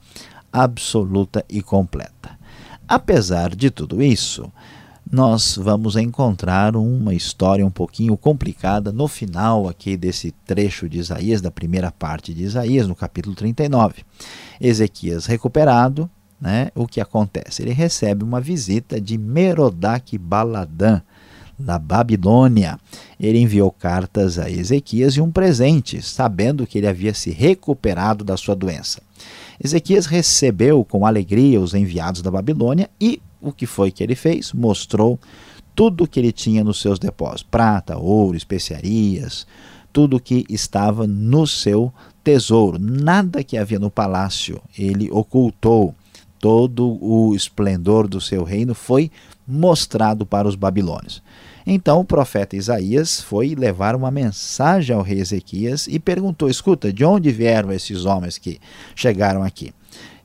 absoluta 0.52 1.44
e 1.50 1.62
completa. 1.62 2.40
Apesar 2.88 3.54
de 3.54 3.70
tudo 3.70 4.02
isso, 4.02 4.50
nós 5.14 5.60
vamos 5.62 5.96
encontrar 5.96 6.76
uma 6.76 7.14
história 7.14 7.64
um 7.64 7.70
pouquinho 7.70 8.18
complicada 8.18 8.92
no 8.92 9.08
final 9.08 9.70
aqui 9.70 9.96
desse 9.96 10.32
trecho 10.32 10.90
de 10.90 10.98
Isaías, 10.98 11.40
da 11.40 11.52
primeira 11.52 11.92
parte 11.92 12.34
de 12.34 12.42
Isaías, 12.42 12.88
no 12.88 12.96
capítulo 12.96 13.36
39. 13.36 14.04
Ezequias 14.60 15.28
recuperado, 15.28 16.10
né, 16.42 16.72
o 16.74 16.88
que 16.88 17.00
acontece? 17.00 17.62
Ele 17.62 17.74
recebe 17.74 18.24
uma 18.24 18.42
visita 18.42 19.00
de 19.00 19.16
Merodach 19.16 20.18
Baladã, 20.18 21.00
da 21.60 21.78
Babilônia. 21.78 22.80
Ele 23.20 23.38
enviou 23.38 23.70
cartas 23.70 24.40
a 24.40 24.50
Ezequias 24.50 25.14
e 25.14 25.22
um 25.22 25.32
presente, 25.32 26.02
sabendo 26.02 26.66
que 26.66 26.80
ele 26.80 26.88
havia 26.88 27.14
se 27.14 27.30
recuperado 27.30 28.24
da 28.24 28.36
sua 28.36 28.56
doença. 28.56 29.00
Ezequias 29.64 30.08
recebeu 30.08 30.84
com 30.84 31.06
alegria 31.06 31.62
os 31.62 31.76
enviados 31.76 32.24
da 32.24 32.32
Babilônia 32.32 32.90
e 33.00 33.22
o 33.44 33.52
que 33.52 33.66
foi 33.66 33.92
que 33.92 34.02
ele 34.02 34.16
fez? 34.16 34.54
Mostrou 34.54 35.20
tudo 35.76 36.04
o 36.04 36.08
que 36.08 36.20
ele 36.20 36.32
tinha 36.32 36.64
nos 36.64 36.82
seus 36.82 36.98
depósitos: 36.98 37.44
prata, 37.44 37.98
ouro, 37.98 38.38
especiarias, 38.38 39.46
tudo 39.92 40.20
que 40.20 40.46
estava 40.50 41.06
no 41.06 41.46
seu 41.46 41.94
tesouro. 42.24 42.80
Nada 42.80 43.44
que 43.44 43.58
havia 43.58 43.80
no 43.80 43.92
palácio 43.92 44.62
ele 44.78 45.12
ocultou. 45.12 45.94
Todo 46.40 46.98
o 47.02 47.34
esplendor 47.34 48.06
do 48.06 48.20
seu 48.20 48.44
reino 48.44 48.76
foi 48.76 49.10
mostrado 49.48 50.26
para 50.26 50.46
os 50.46 50.56
babilônios. 50.56 51.24
Então 51.66 52.02
o 52.02 52.06
profeta 52.06 52.58
Isaías 52.58 53.22
foi 53.22 53.56
levar 53.56 53.96
uma 53.96 54.12
mensagem 54.12 54.94
ao 54.94 55.02
rei 55.02 55.20
Ezequias 55.20 55.88
e 55.88 56.00
perguntou: 56.00 56.50
Escuta, 56.50 56.92
de 56.92 57.06
onde 57.06 57.32
vieram 57.32 57.72
esses 57.72 58.04
homens 58.04 58.38
que 58.38 58.60
chegaram 58.94 59.42
aqui? 59.42 59.74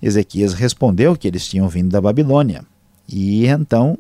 Ezequias 0.03 0.55
respondeu 0.55 1.17
que 1.17 1.29
eles 1.29 1.47
tinham 1.47 1.69
vindo 1.69 1.91
da 1.91 2.01
Babilônia. 2.01 2.65
E 3.11 3.47
então 3.47 3.97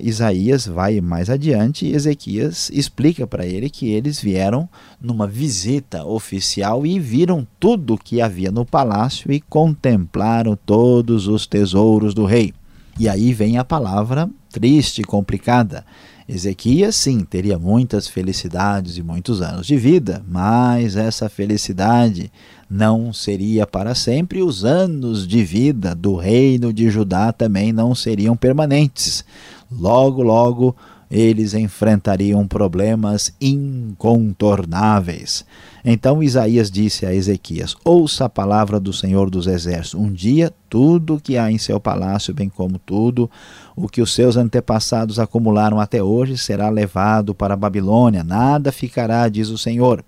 Isaías 0.00 0.64
vai 0.64 1.00
mais 1.00 1.28
adiante 1.28 1.86
e 1.86 1.92
Ezequias 1.92 2.70
explica 2.72 3.26
para 3.26 3.44
ele 3.44 3.68
que 3.68 3.88
eles 3.88 4.20
vieram 4.20 4.68
numa 5.00 5.26
visita 5.26 6.04
oficial 6.04 6.86
e 6.86 7.00
viram 7.00 7.44
tudo 7.58 7.94
o 7.94 7.98
que 7.98 8.20
havia 8.20 8.52
no 8.52 8.64
palácio 8.64 9.32
e 9.32 9.40
contemplaram 9.40 10.56
todos 10.64 11.26
os 11.26 11.48
tesouros 11.48 12.14
do 12.14 12.24
rei. 12.24 12.54
E 12.96 13.08
aí 13.08 13.32
vem 13.32 13.58
a 13.58 13.64
palavra 13.64 14.30
triste 14.52 15.00
e 15.00 15.04
complicada. 15.04 15.84
Ezequias, 16.28 16.94
sim, 16.94 17.24
teria 17.24 17.58
muitas 17.58 18.06
felicidades 18.06 18.96
e 18.96 19.02
muitos 19.02 19.42
anos 19.42 19.66
de 19.66 19.76
vida, 19.76 20.24
mas 20.26 20.96
essa 20.96 21.28
felicidade 21.28 22.32
não 22.68 23.12
seria 23.12 23.66
para 23.66 23.94
sempre, 23.94 24.42
os 24.42 24.64
anos 24.64 25.26
de 25.26 25.44
vida 25.44 25.94
do 25.94 26.16
reino 26.16 26.72
de 26.72 26.90
Judá 26.90 27.32
também 27.32 27.72
não 27.72 27.94
seriam 27.94 28.36
permanentes. 28.36 29.24
Logo, 29.70 30.22
logo, 30.22 30.76
eles 31.10 31.54
enfrentariam 31.54 32.46
problemas 32.46 33.32
incontornáveis. 33.40 35.44
Então 35.84 36.22
Isaías 36.22 36.70
disse 36.70 37.04
a 37.04 37.14
Ezequias: 37.14 37.76
Ouça 37.84 38.24
a 38.24 38.28
palavra 38.28 38.80
do 38.80 38.92
Senhor 38.92 39.28
dos 39.28 39.46
Exércitos. 39.46 40.00
Um 40.00 40.10
dia 40.10 40.52
tudo 40.68 41.20
que 41.22 41.36
há 41.36 41.52
em 41.52 41.58
seu 41.58 41.78
palácio, 41.78 42.32
bem 42.32 42.48
como 42.48 42.78
tudo 42.78 43.30
o 43.76 43.88
que 43.88 44.00
os 44.00 44.14
seus 44.14 44.36
antepassados 44.36 45.18
acumularam 45.18 45.78
até 45.78 46.02
hoje, 46.02 46.38
será 46.38 46.70
levado 46.70 47.34
para 47.34 47.54
a 47.54 47.56
Babilônia. 47.56 48.24
Nada 48.24 48.72
ficará, 48.72 49.28
diz 49.28 49.50
o 49.50 49.58
Senhor 49.58 50.02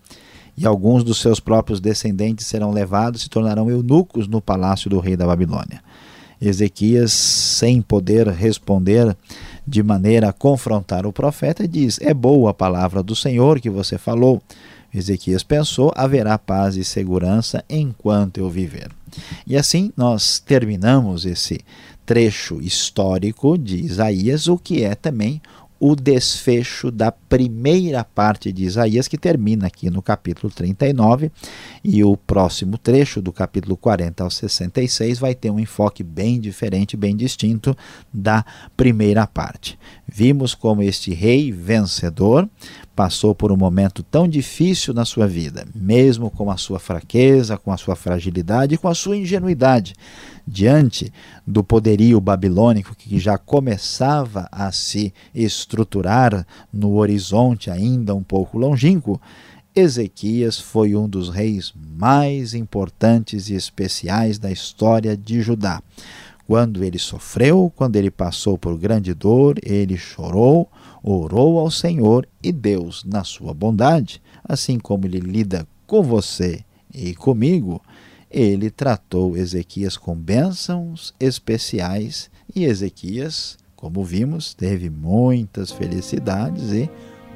e 0.56 0.66
alguns 0.66 1.04
dos 1.04 1.18
seus 1.18 1.38
próprios 1.38 1.80
descendentes 1.80 2.46
serão 2.46 2.72
levados 2.72 3.20
e 3.20 3.24
se 3.24 3.30
tornarão 3.30 3.70
eunucos 3.70 4.26
no 4.26 4.40
palácio 4.40 4.88
do 4.88 4.98
rei 4.98 5.16
da 5.16 5.26
Babilônia. 5.26 5.82
Ezequias, 6.40 7.12
sem 7.12 7.80
poder 7.80 8.28
responder 8.28 9.16
de 9.66 9.82
maneira 9.82 10.28
a 10.28 10.32
confrontar 10.32 11.06
o 11.06 11.12
profeta, 11.12 11.66
diz: 11.66 11.98
É 12.00 12.12
boa 12.12 12.50
a 12.50 12.54
palavra 12.54 13.02
do 13.02 13.16
Senhor 13.16 13.60
que 13.60 13.70
você 13.70 13.96
falou. 13.96 14.42
Ezequias 14.94 15.42
pensou: 15.42 15.92
haverá 15.94 16.38
paz 16.38 16.76
e 16.76 16.84
segurança 16.84 17.64
enquanto 17.68 18.38
eu 18.38 18.48
viver. 18.48 18.90
E 19.46 19.56
assim 19.56 19.92
nós 19.96 20.38
terminamos 20.38 21.24
esse 21.24 21.60
trecho 22.04 22.60
histórico 22.62 23.58
de 23.58 23.76
Isaías, 23.76 24.46
o 24.46 24.56
que 24.56 24.84
é 24.84 24.94
também 24.94 25.40
o 25.78 25.94
desfecho 25.94 26.90
da 26.90 27.12
primeira 27.12 28.02
parte 28.02 28.50
de 28.52 28.64
Isaías, 28.64 29.08
que 29.08 29.18
termina 29.18 29.66
aqui 29.66 29.90
no 29.90 30.00
capítulo 30.00 30.52
39, 30.52 31.30
e 31.84 32.02
o 32.02 32.16
próximo 32.16 32.78
trecho, 32.78 33.20
do 33.20 33.32
capítulo 33.32 33.76
40 33.76 34.24
ao 34.24 34.30
66, 34.30 35.18
vai 35.18 35.34
ter 35.34 35.50
um 35.50 35.60
enfoque 35.60 36.02
bem 36.02 36.40
diferente, 36.40 36.96
bem 36.96 37.14
distinto 37.14 37.76
da 38.12 38.44
primeira 38.76 39.26
parte. 39.26 39.78
Vimos 40.08 40.54
como 40.54 40.82
este 40.82 41.12
rei 41.12 41.50
vencedor 41.50 42.48
passou 42.94 43.34
por 43.34 43.50
um 43.52 43.56
momento 43.56 44.02
tão 44.02 44.28
difícil 44.28 44.94
na 44.94 45.04
sua 45.04 45.26
vida, 45.26 45.66
mesmo 45.74 46.30
com 46.30 46.50
a 46.50 46.56
sua 46.56 46.78
fraqueza, 46.78 47.58
com 47.58 47.72
a 47.72 47.76
sua 47.76 47.96
fragilidade, 47.96 48.78
com 48.78 48.88
a 48.88 48.94
sua 48.94 49.16
ingenuidade, 49.16 49.94
diante 50.46 51.12
do 51.46 51.62
poderio 51.62 52.20
babilônico 52.20 52.94
que 52.94 53.18
já 53.18 53.36
começava 53.36 54.48
a 54.50 54.70
se 54.70 55.12
estruturar 55.34 56.46
no 56.72 56.94
horizonte 56.94 57.70
ainda 57.70 58.14
um 58.14 58.22
pouco 58.22 58.56
longínquo, 58.56 59.20
Ezequias 59.74 60.58
foi 60.58 60.96
um 60.96 61.06
dos 61.06 61.28
reis 61.28 61.74
mais 61.76 62.54
importantes 62.54 63.50
e 63.50 63.54
especiais 63.54 64.38
da 64.38 64.50
história 64.50 65.14
de 65.14 65.42
Judá. 65.42 65.82
Quando 66.46 66.84
ele 66.84 66.98
sofreu, 66.98 67.72
quando 67.74 67.96
ele 67.96 68.10
passou 68.10 68.56
por 68.56 68.78
grande 68.78 69.12
dor, 69.12 69.56
ele 69.64 69.96
chorou, 69.96 70.70
orou 71.02 71.58
ao 71.58 71.70
Senhor 71.70 72.26
e 72.42 72.52
Deus, 72.52 73.04
na 73.04 73.24
sua 73.24 73.52
bondade, 73.52 74.22
assim 74.44 74.78
como 74.78 75.06
ele 75.06 75.18
lida 75.18 75.66
com 75.86 76.02
você 76.02 76.64
e 76.94 77.14
comigo, 77.14 77.82
ele 78.30 78.70
tratou 78.70 79.36
Ezequias 79.36 79.96
com 79.96 80.14
bênçãos 80.14 81.12
especiais 81.18 82.30
e 82.54 82.64
Ezequias, 82.64 83.58
como 83.74 84.04
vimos, 84.04 84.54
teve 84.54 84.88
muitas 84.88 85.70
felicidades 85.72 86.72
e 86.72 86.88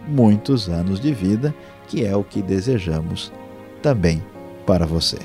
muitos 0.09 0.69
anos 0.69 1.01
de 1.01 1.13
vida, 1.13 1.55
que 1.89 2.05
é 2.05 2.15
o 2.15 2.25
que 2.25 2.41
desejamos 2.41 3.33
também 3.83 4.23
para 4.65 4.87
você. 4.87 5.19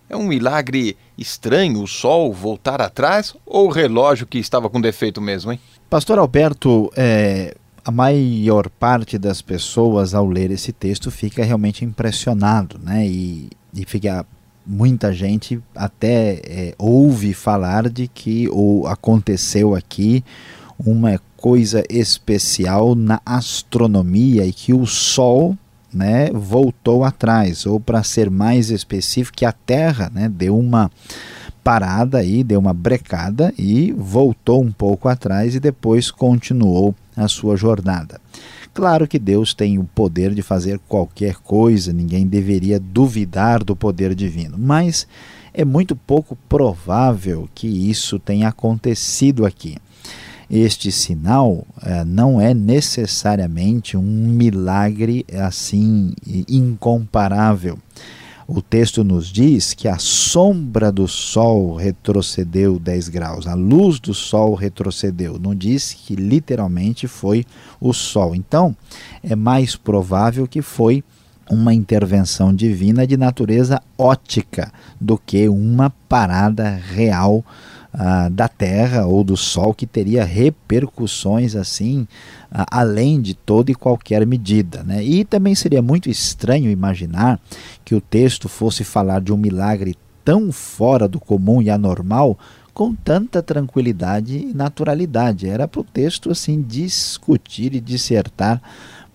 é 0.08 0.16
um 0.16 0.22
milagre 0.22 0.96
estranho, 1.18 1.82
o 1.82 1.88
sol 1.88 2.32
voltar 2.32 2.80
atrás 2.80 3.34
ou 3.44 3.66
o 3.66 3.72
relógio 3.72 4.28
que 4.28 4.38
estava 4.38 4.70
com 4.70 4.80
defeito 4.80 5.20
mesmo, 5.20 5.50
hein? 5.50 5.58
Pastor 5.90 6.20
Alberto, 6.20 6.88
é, 6.96 7.56
a 7.84 7.90
maior 7.90 8.68
parte 8.68 9.18
das 9.18 9.42
pessoas 9.42 10.14
ao 10.14 10.26
ler 10.26 10.50
esse 10.50 10.72
texto 10.72 11.10
fica 11.10 11.44
realmente 11.44 11.84
impressionado, 11.84 12.78
né? 12.82 13.06
E, 13.06 13.50
e 13.74 13.84
fica 13.84 14.24
muita 14.64 15.12
gente 15.12 15.60
até 15.74 16.40
é, 16.44 16.74
ouve 16.78 17.34
falar 17.34 17.88
de 17.88 18.06
que 18.06 18.48
ou 18.50 18.86
aconteceu 18.86 19.74
aqui 19.74 20.24
uma 20.78 21.20
coisa 21.36 21.82
especial 21.90 22.94
na 22.94 23.20
astronomia 23.26 24.46
e 24.46 24.52
que 24.52 24.72
o 24.72 24.86
Sol 24.86 25.56
né, 25.92 26.30
voltou 26.32 27.04
atrás, 27.04 27.66
ou 27.66 27.78
para 27.78 28.02
ser 28.02 28.30
mais 28.30 28.70
específico, 28.70 29.36
que 29.36 29.44
a 29.44 29.52
Terra 29.52 30.10
né, 30.14 30.28
deu 30.28 30.58
uma 30.58 30.90
parada 31.62 32.18
aí, 32.18 32.42
deu 32.42 32.58
uma 32.58 32.72
brecada 32.72 33.52
e 33.58 33.92
voltou 33.92 34.62
um 34.62 34.72
pouco 34.72 35.08
atrás 35.08 35.54
e 35.54 35.60
depois 35.60 36.10
continuou 36.10 36.94
a 37.16 37.28
sua 37.28 37.56
jornada. 37.56 38.20
Claro 38.74 39.06
que 39.06 39.18
Deus 39.18 39.52
tem 39.52 39.78
o 39.78 39.84
poder 39.84 40.34
de 40.34 40.40
fazer 40.40 40.80
qualquer 40.88 41.36
coisa, 41.36 41.92
ninguém 41.92 42.26
deveria 42.26 42.80
duvidar 42.80 43.62
do 43.62 43.76
poder 43.76 44.14
divino, 44.14 44.56
mas 44.58 45.06
é 45.52 45.64
muito 45.64 45.94
pouco 45.94 46.36
provável 46.48 47.48
que 47.54 47.66
isso 47.66 48.18
tenha 48.18 48.48
acontecido 48.48 49.44
aqui. 49.44 49.76
Este 50.50 50.90
sinal 50.90 51.66
eh, 51.82 52.04
não 52.04 52.40
é 52.40 52.52
necessariamente 52.52 53.96
um 53.96 54.02
milagre 54.02 55.24
assim 55.32 56.12
incomparável. 56.48 57.78
O 58.54 58.60
texto 58.60 59.02
nos 59.02 59.28
diz 59.28 59.72
que 59.72 59.88
a 59.88 59.96
sombra 59.96 60.92
do 60.92 61.08
sol 61.08 61.74
retrocedeu 61.74 62.78
10 62.78 63.08
graus, 63.08 63.46
a 63.46 63.54
luz 63.54 63.98
do 63.98 64.12
sol 64.12 64.54
retrocedeu. 64.54 65.38
Não 65.38 65.54
diz 65.54 65.94
que 65.94 66.14
literalmente 66.14 67.08
foi 67.08 67.46
o 67.80 67.94
sol. 67.94 68.34
Então, 68.34 68.76
é 69.22 69.34
mais 69.34 69.74
provável 69.74 70.46
que 70.46 70.60
foi 70.60 71.02
uma 71.50 71.72
intervenção 71.72 72.54
divina 72.54 73.06
de 73.06 73.16
natureza 73.16 73.80
ótica 73.96 74.70
do 75.00 75.16
que 75.16 75.48
uma 75.48 75.88
parada 76.06 76.68
real 76.68 77.42
ah, 77.92 78.28
da 78.30 78.48
Terra 78.48 79.06
ou 79.06 79.22
do 79.22 79.36
Sol 79.36 79.74
que 79.74 79.86
teria 79.86 80.24
repercussões 80.24 81.54
assim 81.54 82.06
ah, 82.50 82.66
além 82.70 83.20
de 83.20 83.34
toda 83.34 83.70
e 83.70 83.74
qualquer 83.74 84.26
medida. 84.26 84.82
Né? 84.82 85.04
E 85.04 85.24
também 85.24 85.54
seria 85.54 85.82
muito 85.82 86.08
estranho 86.08 86.70
imaginar 86.70 87.38
que 87.84 87.94
o 87.94 88.00
texto 88.00 88.48
fosse 88.48 88.84
falar 88.84 89.20
de 89.20 89.32
um 89.32 89.36
milagre 89.36 89.96
tão 90.24 90.52
fora 90.52 91.06
do 91.06 91.20
comum 91.20 91.60
e 91.60 91.68
anormal 91.68 92.38
com 92.72 92.94
tanta 92.94 93.42
tranquilidade 93.42 94.38
e 94.38 94.54
naturalidade. 94.54 95.48
Era 95.48 95.68
para 95.68 95.80
o 95.80 95.84
texto 95.84 96.30
assim 96.30 96.62
discutir 96.62 97.74
e 97.74 97.80
dissertar 97.80 98.62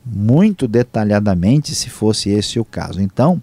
muito 0.06 0.68
detalhadamente 0.68 1.76
se 1.76 1.90
fosse 1.90 2.30
esse 2.30 2.60
o 2.60 2.66
caso. 2.66 3.02
Então, 3.02 3.42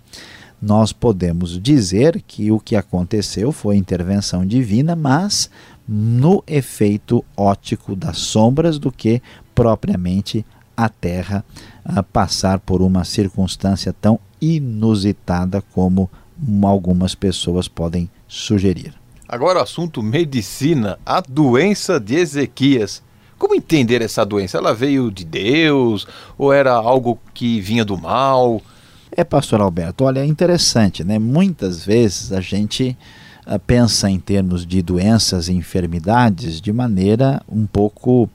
nós 0.65 0.93
podemos 0.93 1.61
dizer 1.61 2.23
que 2.27 2.51
o 2.51 2.59
que 2.59 2.75
aconteceu 2.75 3.53
foi 3.53 3.77
intervenção 3.77 4.47
divina, 4.47 4.97
mas 4.97 5.51
no 5.87 6.43
efeito 6.47 7.23
óptico 7.37 7.95
das 7.95 8.17
sombras 8.17 8.79
do 8.79 8.91
que 8.91 9.21
propriamente 9.55 10.45
a 10.75 10.89
Terra 10.89 11.45
a 11.85 12.03
passar 12.03 12.59
por 12.61 12.81
uma 12.81 13.05
circunstância 13.05 13.93
tão 13.93 14.19
inusitada 14.41 15.63
como 15.75 16.11
algumas 16.63 17.15
pessoas 17.15 17.69
podem 17.69 18.11
sugerir. 18.27 18.95
Agora 19.29 19.59
o 19.59 19.63
assunto 19.63 20.03
medicina, 20.03 20.99
a 21.05 21.21
doença 21.21 22.01
de 22.01 22.15
Ezequias. 22.17 23.03
Como 23.39 23.55
entender 23.55 24.01
essa 24.01 24.25
doença? 24.25 24.57
Ela 24.57 24.73
veio 24.73 25.11
de 25.11 25.25
Deus 25.25 26.07
ou 26.39 26.53
era 26.53 26.73
algo 26.73 27.19
que 27.35 27.61
vinha 27.61 27.85
do 27.85 27.99
mal? 27.99 28.63
É, 29.17 29.23
pastor 29.23 29.61
Alberto, 29.61 30.03
olha, 30.03 30.19
é 30.19 30.27
interessante, 30.27 31.05
né? 31.05 31.21
Muitas 31.21 31.85
vezes 31.85 32.33
a 32.33 32.41
gente 32.41 32.97
uh, 33.47 33.61
pensa 33.61 34.11
em 34.11 34.19
termos 34.19 34.67
de 34.67 34.83
doenças 34.83 35.47
e 35.47 35.53
enfermidades 35.53 36.61
de 36.61 36.73
maneira 36.73 37.41
um 37.49 37.65
pouco 37.65 38.29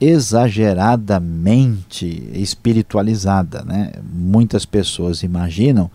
exageradamente 0.00 2.30
espiritualizada, 2.34 3.64
né? 3.64 3.90
Muitas 4.12 4.64
pessoas 4.64 5.24
imaginam 5.24 5.90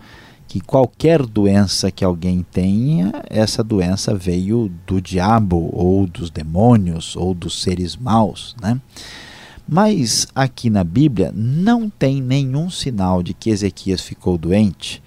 que 0.46 0.60
qualquer 0.60 1.24
doença 1.24 1.90
que 1.90 2.04
alguém 2.04 2.44
tenha, 2.52 3.14
essa 3.30 3.64
doença 3.64 4.14
veio 4.14 4.70
do 4.86 5.00
diabo 5.00 5.70
ou 5.72 6.06
dos 6.06 6.30
demônios 6.30 7.16
ou 7.16 7.32
dos 7.32 7.62
seres 7.62 7.96
maus, 7.96 8.54
né? 8.60 8.78
Mas 9.68 10.26
aqui 10.34 10.70
na 10.70 10.82
Bíblia 10.82 11.30
não 11.34 11.90
tem 11.90 12.22
nenhum 12.22 12.70
sinal 12.70 13.22
de 13.22 13.34
que 13.34 13.50
Ezequias 13.50 14.00
ficou 14.00 14.38
doente 14.38 15.02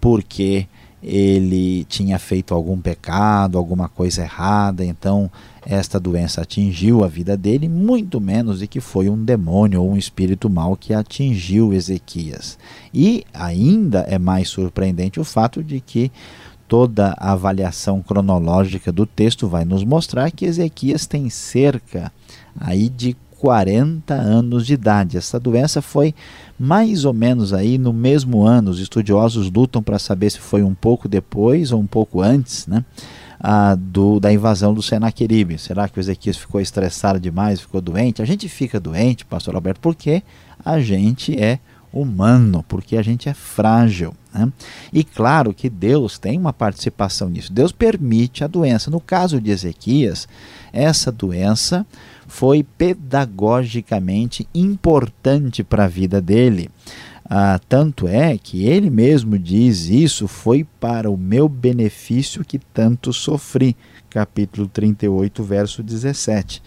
porque 0.00 0.66
ele 1.02 1.84
tinha 1.84 2.18
feito 2.18 2.54
algum 2.54 2.80
pecado, 2.80 3.58
alguma 3.58 3.88
coisa 3.88 4.22
errada, 4.22 4.84
então 4.84 5.30
esta 5.64 6.00
doença 6.00 6.40
atingiu 6.40 7.04
a 7.04 7.08
vida 7.08 7.36
dele, 7.36 7.68
muito 7.68 8.20
menos 8.20 8.60
de 8.60 8.66
que 8.66 8.80
foi 8.80 9.10
um 9.10 9.22
demônio 9.22 9.82
ou 9.82 9.90
um 9.90 9.96
espírito 9.96 10.48
mau 10.48 10.76
que 10.76 10.94
atingiu 10.94 11.74
Ezequias. 11.74 12.58
E 12.94 13.24
ainda 13.34 14.00
é 14.08 14.18
mais 14.18 14.48
surpreendente 14.48 15.20
o 15.20 15.24
fato 15.24 15.62
de 15.62 15.80
que 15.80 16.10
toda 16.66 17.14
a 17.18 17.32
avaliação 17.32 18.02
cronológica 18.02 18.90
do 18.90 19.06
texto 19.06 19.46
vai 19.46 19.64
nos 19.64 19.84
mostrar 19.84 20.30
que 20.30 20.46
Ezequias 20.46 21.06
tem 21.06 21.28
cerca 21.28 22.10
aí 22.58 22.88
de 22.88 23.16
40 23.38 24.14
anos 24.14 24.66
de 24.66 24.74
idade. 24.74 25.16
Essa 25.16 25.38
doença 25.38 25.82
foi 25.82 26.14
mais 26.58 27.04
ou 27.04 27.12
menos 27.12 27.52
aí 27.52 27.78
no 27.78 27.92
mesmo 27.92 28.42
ano. 28.42 28.70
Os 28.70 28.80
estudiosos 28.80 29.50
lutam 29.50 29.82
para 29.82 29.98
saber 29.98 30.30
se 30.30 30.38
foi 30.38 30.62
um 30.62 30.74
pouco 30.74 31.08
depois 31.08 31.72
ou 31.72 31.80
um 31.80 31.86
pouco 31.86 32.20
antes, 32.20 32.66
né? 32.66 32.84
Ah, 33.38 33.76
do, 33.78 34.18
da 34.18 34.32
invasão 34.32 34.72
do 34.72 34.82
Senaqueribe. 34.82 35.58
Será 35.58 35.88
que 35.88 35.98
o 35.98 36.00
Ezequias 36.00 36.36
ficou 36.38 36.60
estressado 36.60 37.20
demais, 37.20 37.60
ficou 37.60 37.80
doente? 37.80 38.22
A 38.22 38.24
gente 38.24 38.48
fica 38.48 38.80
doente, 38.80 39.26
pastor 39.26 39.54
Alberto, 39.54 39.80
porque 39.80 40.22
a 40.64 40.80
gente 40.80 41.38
é 41.38 41.58
humano, 41.92 42.64
porque 42.66 42.96
a 42.96 43.02
gente 43.02 43.28
é 43.28 43.34
frágil. 43.34 44.14
Né? 44.32 44.50
E 44.92 45.04
claro 45.04 45.52
que 45.52 45.68
Deus 45.68 46.18
tem 46.18 46.38
uma 46.38 46.52
participação 46.52 47.28
nisso. 47.28 47.52
Deus 47.52 47.72
permite 47.72 48.42
a 48.42 48.46
doença. 48.46 48.90
No 48.90 49.00
caso 49.00 49.40
de 49.40 49.50
Ezequias, 49.50 50.28
essa 50.72 51.12
doença 51.12 51.86
foi 52.26 52.62
pedagogicamente 52.62 54.48
importante 54.54 55.62
para 55.62 55.84
a 55.84 55.88
vida 55.88 56.20
dele. 56.20 56.70
Ah, 57.28 57.58
tanto 57.68 58.06
é 58.06 58.38
que 58.38 58.64
ele 58.64 58.88
mesmo 58.88 59.38
diz: 59.38 59.88
Isso 59.88 60.28
foi 60.28 60.64
para 60.78 61.10
o 61.10 61.16
meu 61.16 61.48
benefício 61.48 62.44
que 62.44 62.58
tanto 62.58 63.12
sofri. 63.12 63.76
Capítulo 64.08 64.68
38, 64.68 65.42
verso 65.42 65.82
17. 65.82 66.62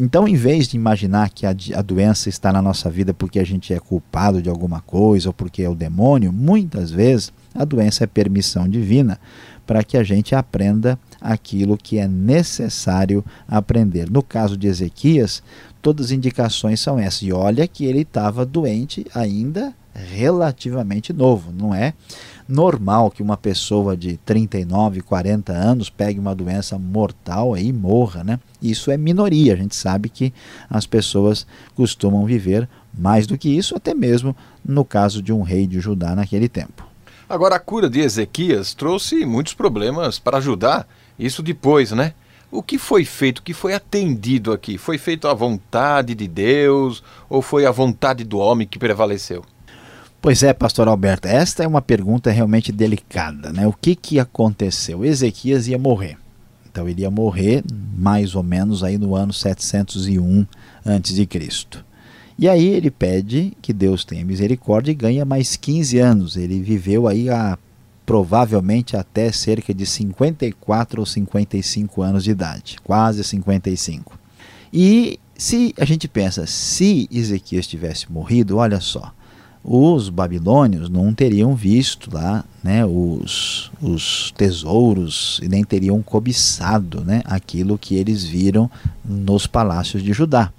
Então, 0.00 0.28
em 0.28 0.36
vez 0.36 0.68
de 0.68 0.76
imaginar 0.76 1.28
que 1.28 1.44
a, 1.44 1.50
a, 1.50 1.82
doença 1.82 2.28
está 2.28 2.52
na 2.52 2.62
nossa 2.62 2.88
vida 2.88 3.12
porque 3.12 3.38
a 3.40 3.44
gente 3.44 3.74
é 3.74 3.80
culpado 3.80 4.40
de 4.40 4.48
alguma 4.48 4.80
coisa 4.80 5.28
ou 5.28 5.32
porque 5.32 5.62
é 5.62 5.68
o 5.68 5.74
demônio, 5.74 6.32
muitas 6.32 6.90
vezes 6.90 7.32
a 7.52 7.64
doença 7.64 8.04
é 8.04 8.06
permissão 8.06 8.68
divina 8.68 9.18
para 9.66 9.82
que 9.82 9.96
a 9.96 10.04
gente 10.04 10.36
aprenda 10.36 10.96
aquilo 11.20 11.76
que 11.76 11.98
é 11.98 12.06
necessário 12.06 13.24
aprender. 13.46 14.10
No 14.10 14.22
caso 14.22 14.56
de 14.56 14.66
Ezequias, 14.66 15.42
todas 15.82 16.06
as 16.06 16.12
indicações 16.12 16.80
são 16.80 16.98
essas. 16.98 17.22
E 17.22 17.32
olha 17.32 17.66
que 17.66 17.84
ele 17.84 18.02
estava 18.02 18.44
doente 18.44 19.06
ainda 19.14 19.74
relativamente 19.94 21.12
novo, 21.12 21.52
não 21.52 21.74
é 21.74 21.92
normal 22.48 23.10
que 23.10 23.22
uma 23.22 23.36
pessoa 23.36 23.96
de 23.96 24.16
39, 24.18 25.02
40 25.02 25.52
anos 25.52 25.90
pegue 25.90 26.18
uma 26.18 26.34
doença 26.34 26.78
mortal 26.78 27.56
e 27.58 27.70
morra, 27.72 28.24
né? 28.24 28.40
Isso 28.62 28.90
é 28.90 28.96
minoria, 28.96 29.52
a 29.52 29.56
gente 29.56 29.76
sabe 29.76 30.08
que 30.08 30.32
as 30.70 30.86
pessoas 30.86 31.46
costumam 31.74 32.24
viver 32.24 32.66
mais 32.96 33.26
do 33.26 33.36
que 33.36 33.50
isso, 33.50 33.76
até 33.76 33.92
mesmo 33.92 34.34
no 34.64 34.84
caso 34.84 35.20
de 35.20 35.32
um 35.32 35.42
rei 35.42 35.66
de 35.66 35.78
Judá 35.78 36.14
naquele 36.14 36.48
tempo. 36.48 36.86
Agora, 37.28 37.56
a 37.56 37.60
cura 37.60 37.90
de 37.90 38.00
Ezequias 38.00 38.72
trouxe 38.72 39.26
muitos 39.26 39.52
problemas 39.52 40.18
para 40.18 40.40
Judá, 40.40 40.86
isso 41.18 41.42
depois, 41.42 41.92
né? 41.92 42.14
O 42.50 42.62
que 42.62 42.78
foi 42.78 43.04
feito, 43.04 43.38
o 43.38 43.42
que 43.42 43.52
foi 43.52 43.74
atendido 43.74 44.52
aqui? 44.52 44.78
Foi 44.78 44.96
feito 44.96 45.28
à 45.28 45.34
vontade 45.34 46.14
de 46.14 46.26
Deus 46.26 47.02
ou 47.28 47.42
foi 47.42 47.66
a 47.66 47.70
vontade 47.70 48.24
do 48.24 48.38
homem 48.38 48.66
que 48.66 48.78
prevaleceu? 48.78 49.44
Pois 50.20 50.42
é, 50.42 50.52
pastor 50.52 50.88
Alberto, 50.88 51.28
esta 51.28 51.62
é 51.62 51.66
uma 51.66 51.82
pergunta 51.82 52.30
realmente 52.30 52.72
delicada, 52.72 53.52
né? 53.52 53.66
O 53.66 53.72
que 53.72 53.94
que 53.94 54.18
aconteceu? 54.18 55.04
Ezequias 55.04 55.68
ia 55.68 55.78
morrer. 55.78 56.16
Então 56.70 56.88
ele 56.88 57.02
ia 57.02 57.10
morrer 57.10 57.62
mais 57.96 58.34
ou 58.34 58.42
menos 58.42 58.82
aí 58.82 58.96
no 58.96 59.14
ano 59.14 59.32
701 59.32 60.46
a.C. 60.84 61.28
E 62.38 62.48
aí 62.48 62.68
ele 62.68 62.90
pede 62.90 63.52
que 63.60 63.72
Deus 63.72 64.04
tenha 64.04 64.24
misericórdia 64.24 64.92
e 64.92 64.94
ganha 64.94 65.24
mais 65.24 65.56
15 65.56 65.98
anos. 65.98 66.36
Ele 66.36 66.60
viveu 66.62 67.06
aí 67.06 67.28
a, 67.28 67.58
provavelmente 68.08 68.96
até 68.96 69.30
cerca 69.30 69.74
de 69.74 69.84
54 69.84 70.98
ou 70.98 71.04
55 71.04 72.00
anos 72.00 72.24
de 72.24 72.30
idade, 72.30 72.78
quase 72.82 73.22
55. 73.22 74.18
E 74.72 75.20
se 75.36 75.74
a 75.78 75.84
gente 75.84 76.08
pensa, 76.08 76.46
se 76.46 77.06
Ezequias 77.12 77.66
tivesse 77.66 78.10
morrido, 78.10 78.56
olha 78.56 78.80
só, 78.80 79.12
os 79.62 80.08
babilônios 80.08 80.88
não 80.88 81.12
teriam 81.12 81.54
visto 81.54 82.08
lá 82.10 82.46
né, 82.64 82.82
os, 82.82 83.70
os 83.78 84.32
tesouros 84.34 85.38
e 85.42 85.46
nem 85.46 85.62
teriam 85.62 86.02
cobiçado 86.02 87.04
né, 87.04 87.20
aquilo 87.26 87.76
que 87.76 87.94
eles 87.94 88.24
viram 88.24 88.70
nos 89.04 89.46
palácios 89.46 90.02
de 90.02 90.14
Judá. 90.14 90.50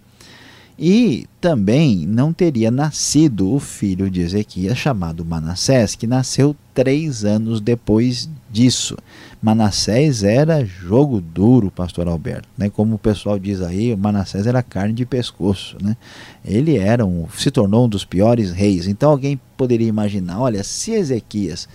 E 0.81 1.27
também 1.41 2.07
não 2.07 2.31
teria 2.31 2.71
nascido 2.71 3.53
o 3.53 3.59
filho 3.59 4.09
de 4.09 4.21
Ezequias, 4.21 4.77
chamado 4.77 5.25
Manassés, 5.25 5.93
que 5.93 6.07
nasceu 6.07 6.55
três 6.73 7.25
anos 7.25 7.59
depois 7.59 8.29
disso. 8.49 8.97
Manassés 9.41 10.23
era 10.23 10.63
jogo 10.63 11.19
duro, 11.19 11.69
pastor 11.69 12.07
Alberto. 12.07 12.47
Né? 12.57 12.69
Como 12.69 12.95
o 12.95 12.99
pessoal 12.99 13.37
diz 13.37 13.61
aí, 13.61 13.93
Manassés 13.93 14.47
era 14.47 14.63
carne 14.63 14.93
de 14.93 15.05
pescoço. 15.05 15.75
Né? 15.83 15.97
Ele 16.45 16.77
era 16.77 17.05
um, 17.05 17.27
se 17.37 17.51
tornou 17.51 17.85
um 17.85 17.89
dos 17.89 18.05
piores 18.05 18.51
reis. 18.51 18.87
Então 18.87 19.11
alguém 19.11 19.37
poderia 19.57 19.87
imaginar, 19.87 20.39
olha, 20.39 20.63
se 20.63 20.91
Ezequias 20.91 21.67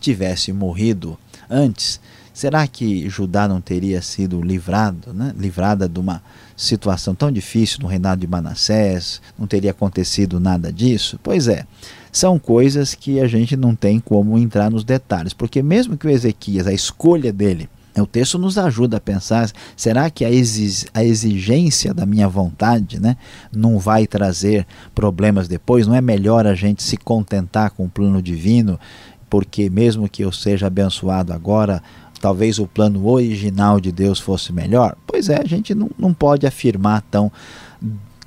tivesse 0.00 0.50
morrido 0.50 1.18
antes, 1.50 2.00
será 2.36 2.66
que 2.66 3.08
Judá 3.08 3.48
não 3.48 3.62
teria 3.62 4.02
sido 4.02 4.42
livrado, 4.42 5.14
né? 5.14 5.32
livrada 5.38 5.88
de 5.88 5.98
uma 5.98 6.22
situação 6.54 7.14
tão 7.14 7.32
difícil 7.32 7.78
no 7.80 7.88
reinado 7.88 8.20
de 8.20 8.26
Manassés, 8.26 9.22
não 9.38 9.46
teria 9.46 9.70
acontecido 9.70 10.38
nada 10.38 10.70
disso? 10.70 11.18
Pois 11.22 11.48
é, 11.48 11.64
são 12.12 12.38
coisas 12.38 12.94
que 12.94 13.20
a 13.20 13.26
gente 13.26 13.56
não 13.56 13.74
tem 13.74 13.98
como 13.98 14.36
entrar 14.36 14.70
nos 14.70 14.84
detalhes, 14.84 15.32
porque 15.32 15.62
mesmo 15.62 15.96
que 15.96 16.06
o 16.06 16.10
Ezequias, 16.10 16.66
a 16.66 16.74
escolha 16.74 17.32
dele, 17.32 17.70
o 17.96 18.06
texto 18.06 18.38
nos 18.38 18.58
ajuda 18.58 18.98
a 18.98 19.00
pensar: 19.00 19.50
será 19.74 20.10
que 20.10 20.22
a, 20.22 20.30
exigência 20.30 21.94
da 21.94 22.04
minha 22.04 22.28
vontade 22.28 23.00
né, 23.00 23.16
não 23.50 23.78
vai 23.78 24.06
trazer 24.06 24.66
problemas 24.94 25.48
depois? 25.48 25.86
Não 25.86 25.94
é 25.94 26.02
melhor 26.02 26.46
a 26.46 26.54
gente 26.54 26.82
se 26.82 26.98
contentar 26.98 27.70
com 27.70 27.86
o 27.86 27.88
plano 27.88 28.20
divino, 28.20 28.78
porque 29.30 29.70
mesmo 29.70 30.06
que 30.06 30.22
eu 30.22 30.30
seja 30.30 30.66
abençoado 30.66 31.32
agora, 31.32 31.82
talvez 32.20 32.58
o 32.58 32.66
plano 32.66 33.06
original 33.06 33.80
de 33.80 33.92
Deus 33.92 34.18
fosse 34.18 34.52
melhor? 34.52 34.96
Pois 35.06 35.28
é, 35.28 35.40
a 35.40 35.46
gente 35.46 35.74
não, 35.74 35.90
não 35.98 36.12
pode 36.12 36.46
afirmar 36.46 37.02
tão 37.10 37.30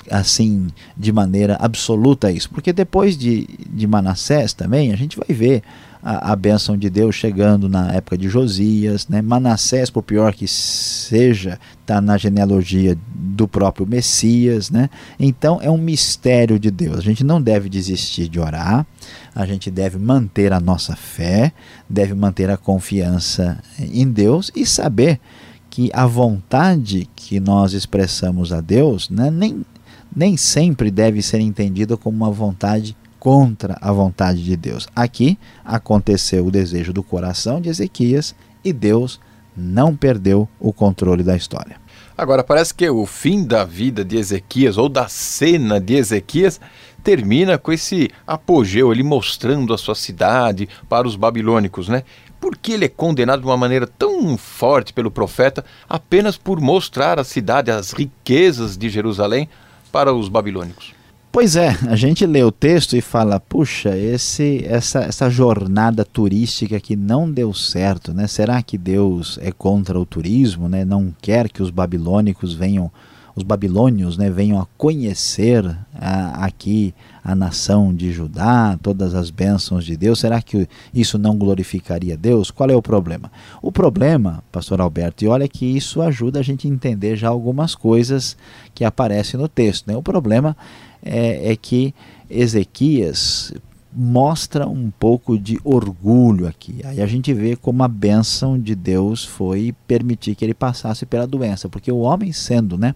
assim 0.10 0.67
de 0.97 1.12
maneira 1.12 1.56
absoluta 1.60 2.32
isso, 2.32 2.49
porque 2.49 2.73
depois 2.73 3.17
de, 3.17 3.47
de 3.69 3.86
Manassés 3.86 4.54
também 4.54 4.91
a 4.91 4.95
gente 4.95 5.17
vai 5.17 5.36
ver 5.36 5.62
a, 6.02 6.32
a 6.32 6.36
bênção 6.36 6.78
de 6.78 6.89
Deus 6.89 7.15
chegando 7.15 7.67
na 7.67 7.91
época 7.93 8.17
de 8.17 8.30
Josias, 8.30 9.08
né? 9.08 9.21
Manassés, 9.21 9.89
por 9.89 10.04
pior 10.04 10.34
que 10.34 10.47
seja, 10.47 11.60
está 11.82 11.99
na 11.99 12.17
genealogia 12.17 12.97
do 13.39 13.47
próprio 13.47 13.88
Messias, 13.88 14.69
né? 14.69 14.89
Então 15.17 15.60
é 15.62 15.71
um 15.71 15.78
mistério 15.78 16.60
de 16.60 16.69
Deus. 16.69 16.97
A 16.97 17.02
gente 17.02 17.23
não 17.23 17.41
deve 17.41 17.69
desistir 17.69 18.28
de 18.28 18.38
orar, 18.38 18.86
a 19.34 19.45
gente 19.45 19.71
deve 19.71 19.97
manter 19.97 20.52
a 20.52 20.60
nossa 20.60 20.93
fé, 20.93 21.54
deve 21.89 22.13
manter 22.13 22.49
a 22.49 22.58
confiança 22.58 23.58
em 23.80 24.12
Deus 24.12 24.52
e 24.54 24.65
saber 24.65 25.21
que 25.69 25.89
a 25.93 26.06
vontade 26.06 27.10
que 27.15 27.39
nós 27.39 27.71
expressamos 27.71 28.52
a 28.52 28.60
Deus 28.60 29.10
né, 29.10 29.32
nem, 29.32 29.65
nem 30.13 30.36
sempre 30.36 30.91
deve 30.91 31.21
ser 31.21 31.39
entendida 31.39 31.95
como 31.95 32.17
uma 32.17 32.32
vontade 32.32 32.93
contra 33.17 33.78
a 33.80 33.91
vontade 33.93 34.43
de 34.43 34.58
Deus. 34.58 34.86
Aqui 34.93 35.39
aconteceu 35.63 36.45
o 36.45 36.52
desejo 36.52 36.91
do 36.91 37.04
coração 37.04 37.62
de 37.62 37.69
Ezequias 37.69 38.36
e 38.65 38.73
Deus 38.73 39.17
não 39.56 39.95
perdeu 39.95 40.47
o 40.60 40.73
controle 40.73 41.23
da 41.23 41.38
história. 41.38 41.78
Agora, 42.19 42.43
parece 42.43 42.73
que 42.73 42.89
o 42.89 43.05
fim 43.05 43.45
da 43.45 43.63
vida 43.63 44.03
de 44.03 44.17
Ezequias, 44.17 44.77
ou 44.77 44.89
da 44.89 45.08
cena 45.08 45.79
de 45.79 45.95
Ezequias, 45.95 46.60
termina 47.01 47.58
com 47.58 47.71
esse 47.71 48.12
apogeu, 48.27 48.91
ele 48.91 49.03
mostrando 49.03 49.73
a 49.73 49.77
sua 49.77 49.95
cidade 49.95 50.67
para 50.89 51.08
os 51.08 51.15
babilônicos, 51.15 51.88
né? 51.88 52.03
Por 52.38 52.58
que 52.58 52.73
ele 52.73 52.84
é 52.84 52.89
condenado 52.89 53.39
de 53.39 53.45
uma 53.45 53.55
maneira 53.55 53.88
tão 53.88 54.38
forte 54.38 54.91
pelo 54.91 55.10
profeta 55.10 55.63
apenas 55.88 56.36
por 56.36 56.60
mostrar 56.60 57.17
a 57.19 57.23
cidade, 57.23 57.71
as 57.71 57.93
riquezas 57.93 58.77
de 58.77 58.89
Jerusalém 58.89 59.47
para 59.89 60.13
os 60.13 60.27
babilônicos? 60.27 60.98
Pois 61.32 61.56
é, 61.56 61.78
a 61.88 61.96
gente 61.96 62.26
lê 62.26 62.44
o 62.44 62.52
texto 62.52 62.98
e 62.98 63.02
fala, 63.02 63.39
puxa, 63.39 63.96
esse, 63.96 64.65
essa, 64.65 65.02
essa 65.02 65.30
jornada 65.30 66.04
turística 66.04 66.80
que 66.80 66.96
não 66.96 67.32
deu 67.32 67.54
certo, 67.54 68.12
né? 68.12 68.26
Será 68.26 68.63
que 68.63 68.80
Deus 68.80 69.38
é 69.39 69.52
contra 69.52 70.00
o 70.00 70.08
turismo, 70.08 70.68
né? 70.68 70.84
Não 70.84 71.13
quer 71.22 71.48
que 71.48 71.62
os 71.62 71.70
babilônicos 71.70 72.56
venham, 72.56 72.92
os 73.36 73.44
babilônios, 73.44 74.18
né, 74.18 74.30
venham 74.30 74.60
a 74.60 74.65
conhecer 74.76 75.63
a, 75.94 76.46
aqui 76.46 76.96
a 77.24 77.36
nação 77.36 77.94
de 77.94 78.12
Judá, 78.12 78.78
todas 78.82 79.13
as 79.13 79.30
bênçãos 79.30 79.86
de 79.86 79.96
Deus. 79.96 80.20
Será 80.20 80.42
que 80.42 80.68
isso 80.92 81.20
não 81.20 81.38
glorificaria 81.38 82.18
Deus? 82.18 82.50
Qual 82.50 82.72
é 82.72 82.76
o 82.76 82.82
problema? 82.82 83.32
O 83.62 83.72
problema, 83.72 84.44
pastor 84.52 84.82
Alberto, 84.82 85.24
e 85.24 85.28
olha 85.28 85.48
que 85.48 85.65
isso 85.65 86.02
ajuda 86.02 86.39
a 86.39 86.44
gente 86.44 86.68
a 86.68 86.72
entender 86.72 87.15
já 87.15 87.30
algumas 87.30 87.76
coisas 87.76 88.36
que 88.74 88.84
aparecem 88.84 89.39
no 89.39 89.48
texto, 89.48 89.88
né? 89.88 89.96
O 89.96 90.02
problema 90.02 90.58
é, 90.58 90.88
é 91.03 91.55
que 91.55 91.93
Ezequias 92.29 93.53
mostra 93.91 94.67
um 94.67 94.91
pouco 94.91 95.38
de 95.38 95.59
orgulho 95.63 96.47
aqui. 96.47 96.81
Aí 96.85 97.01
a 97.01 97.07
gente 97.07 97.33
vê 97.33 97.55
como 97.55 97.83
a 97.83 97.88
bênção 97.88 98.59
de 98.59 98.75
Deus 98.75 99.25
foi 99.25 99.73
permitir 99.88 100.35
que 100.35 100.45
ele 100.45 100.53
passasse 100.53 101.05
pela 101.05 101.25
doença, 101.25 101.67
porque 101.67 101.91
o 101.91 101.99
homem 101.99 102.31
sendo, 102.31 102.77
né, 102.77 102.93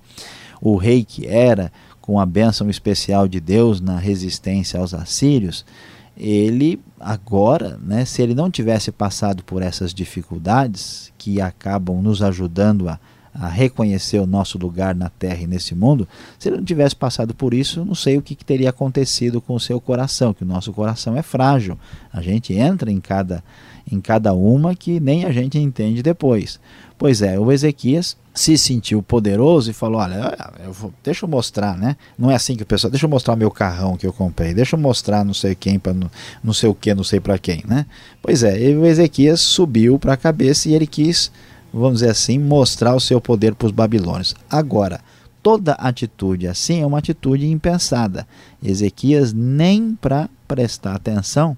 o 0.62 0.76
rei 0.78 1.04
que 1.04 1.26
era, 1.28 1.72
com 2.00 2.20
a 2.20 2.26
bênção 2.26 2.70
especial 2.70 3.28
de 3.28 3.40
Deus 3.40 3.82
na 3.82 3.98
resistência 3.98 4.80
aos 4.80 4.94
assírios, 4.94 5.66
ele 6.16 6.80
agora, 7.00 7.80
né, 7.82 8.06
se 8.06 8.22
ele 8.22 8.36
não 8.36 8.52
tivesse 8.52 8.92
passado 8.92 9.44
por 9.44 9.62
essas 9.62 9.94
dificuldades 9.94 11.12
que 11.18 11.42
acabam 11.42 12.02
nos 12.02 12.22
ajudando 12.22 12.88
a 12.88 13.00
a 13.34 13.48
reconhecer 13.48 14.20
o 14.20 14.28
nosso 14.28 14.58
lugar 14.58 14.94
na 14.94 15.10
terra 15.10 15.42
e 15.42 15.48
nesse 15.48 15.74
mundo, 15.74 16.08
se 16.38 16.50
ele 16.50 16.58
não 16.58 16.64
tivesse 16.64 16.96
passado 16.96 17.34
por 17.34 17.54
isso, 17.54 17.84
não 17.84 17.96
sei 17.96 18.18
o 18.18 18.22
que, 18.22 18.36
que 18.36 18.46
teria 18.46 18.70
acontecido 18.70 19.42
com 19.42 19.56
o 19.56 19.60
seu 19.60 19.82
coração, 19.82 20.34
que 20.34 20.44
o 20.44 20.48
nosso 20.48 20.72
coração 20.72 21.18
é 21.18 21.24
frágil. 21.24 21.78
A 22.12 22.22
gente 22.22 22.54
entra 22.54 22.92
em 22.92 23.00
cada, 23.00 23.44
em 23.92 24.00
cada 24.00 24.34
uma 24.34 24.76
que 24.76 25.00
nem 25.00 25.26
a 25.26 25.32
gente 25.32 25.58
entende 25.58 26.04
depois. 26.04 26.60
Pois 26.98 27.22
é, 27.22 27.40
o 27.40 27.52
Ezequias 27.52 28.16
se 28.34 28.58
sentiu 28.58 29.02
poderoso 29.02 29.70
e 29.70 29.74
falou: 29.74 30.00
Olha, 30.00 30.54
eu 30.64 30.72
vou, 30.72 30.94
deixa 31.04 31.26
eu 31.26 31.30
mostrar, 31.30 31.78
né? 31.78 31.98
Não 32.18 32.32
é 32.32 32.36
assim 32.36 32.56
que 32.56 32.64
o 32.64 32.66
pessoal, 32.66 32.90
deixa 32.90 33.06
eu 33.06 33.10
mostrar 33.10 33.36
meu 33.36 33.52
carrão 33.52 33.98
que 33.98 34.08
eu 34.08 34.14
comprei, 34.14 34.54
deixa 34.54 34.76
eu 34.76 34.80
mostrar 34.80 35.26
não 35.26 35.34
sei 35.34 35.56
quem, 35.56 35.78
para 35.78 35.94
não, 35.94 36.10
não 36.44 36.54
sei 36.54 36.70
o 36.70 36.76
que, 36.76 36.94
não 36.94 37.04
sei 37.04 37.20
para 37.20 37.38
quem, 37.38 37.64
né? 37.68 37.86
Pois 38.22 38.44
é, 38.44 38.60
e 38.60 38.76
o 38.76 38.86
Ezequias 38.86 39.42
subiu 39.42 40.00
para 40.00 40.14
a 40.14 40.18
cabeça 40.18 40.70
e 40.70 40.74
ele 40.74 40.88
quis 40.88 41.32
vamos 41.74 42.00
dizer 42.00 42.12
assim, 42.12 42.38
mostrar 42.38 42.96
o 42.96 43.00
seu 43.00 43.20
poder 43.20 43.56
para 43.56 43.66
os 43.66 43.72
babilônios. 43.72 44.36
Agora, 44.50 45.02
toda 45.42 45.74
atitude 45.74 46.48
assim 46.48 46.82
é 46.82 46.86
uma 46.86 47.00
atitude 47.00 47.48
impensada. 47.48 48.28
Ezequias 48.64 49.34
nem 49.34 49.96
para 49.96 50.30
prestar 50.48 50.96
atenção 50.96 51.58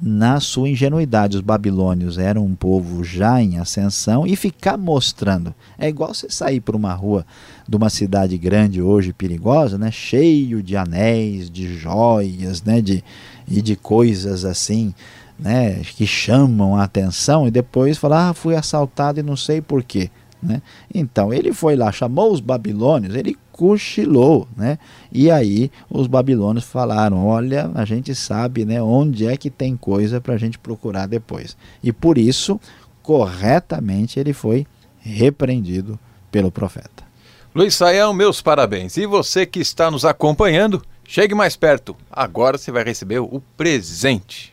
na 0.00 0.38
sua 0.38 0.68
ingenuidade. 0.68 1.36
Os 1.36 1.42
babilônios 1.42 2.18
eram 2.18 2.44
um 2.44 2.54
povo 2.54 3.02
já 3.02 3.42
em 3.42 3.58
ascensão 3.58 4.26
e 4.26 4.36
ficar 4.36 4.76
mostrando. 4.76 5.54
É 5.78 5.88
igual 5.88 6.14
você 6.14 6.30
sair 6.30 6.60
por 6.60 6.76
uma 6.76 6.92
rua 6.92 7.26
de 7.68 7.76
uma 7.76 7.90
cidade 7.90 8.38
grande 8.38 8.80
hoje 8.80 9.12
perigosa, 9.12 9.76
né, 9.76 9.90
cheio 9.90 10.62
de 10.62 10.76
anéis, 10.76 11.50
de 11.50 11.76
joias, 11.76 12.62
né, 12.62 12.80
de, 12.80 13.02
e 13.48 13.60
de 13.60 13.74
coisas 13.74 14.44
assim 14.44 14.94
né, 15.38 15.80
que 15.84 16.06
chamam 16.06 16.76
a 16.76 16.84
atenção 16.84 17.46
e 17.46 17.50
depois 17.50 17.96
falar, 17.96 18.30
ah, 18.30 18.34
fui 18.34 18.56
assaltado 18.56 19.20
e 19.20 19.22
não 19.22 19.36
sei 19.36 19.60
porquê. 19.60 20.10
Né? 20.42 20.62
Então 20.94 21.32
ele 21.32 21.52
foi 21.52 21.74
lá, 21.74 21.90
chamou 21.90 22.32
os 22.32 22.40
babilônios, 22.40 23.14
ele 23.14 23.36
cochilou, 23.50 24.46
né? 24.56 24.78
E 25.10 25.32
aí 25.32 25.68
os 25.90 26.06
babilônios 26.06 26.64
falaram: 26.64 27.26
olha, 27.26 27.70
a 27.74 27.84
gente 27.84 28.14
sabe, 28.14 28.64
né, 28.64 28.80
onde 28.80 29.26
é 29.26 29.36
que 29.36 29.50
tem 29.50 29.76
coisa 29.76 30.20
para 30.20 30.34
a 30.34 30.38
gente 30.38 30.56
procurar 30.56 31.06
depois. 31.06 31.56
E 31.82 31.92
por 31.92 32.16
isso, 32.16 32.60
corretamente, 33.02 34.20
ele 34.20 34.32
foi 34.32 34.64
repreendido 35.00 35.98
pelo 36.30 36.52
profeta. 36.52 37.08
Luiz 37.52 37.74
Saião, 37.74 38.12
meus 38.12 38.40
parabéns. 38.40 38.96
E 38.96 39.06
você 39.06 39.44
que 39.44 39.58
está 39.58 39.90
nos 39.90 40.04
acompanhando, 40.04 40.80
chegue 41.06 41.34
mais 41.34 41.56
perto. 41.56 41.96
Agora 42.12 42.56
você 42.56 42.70
vai 42.70 42.84
receber 42.84 43.18
o 43.18 43.42
presente. 43.56 44.52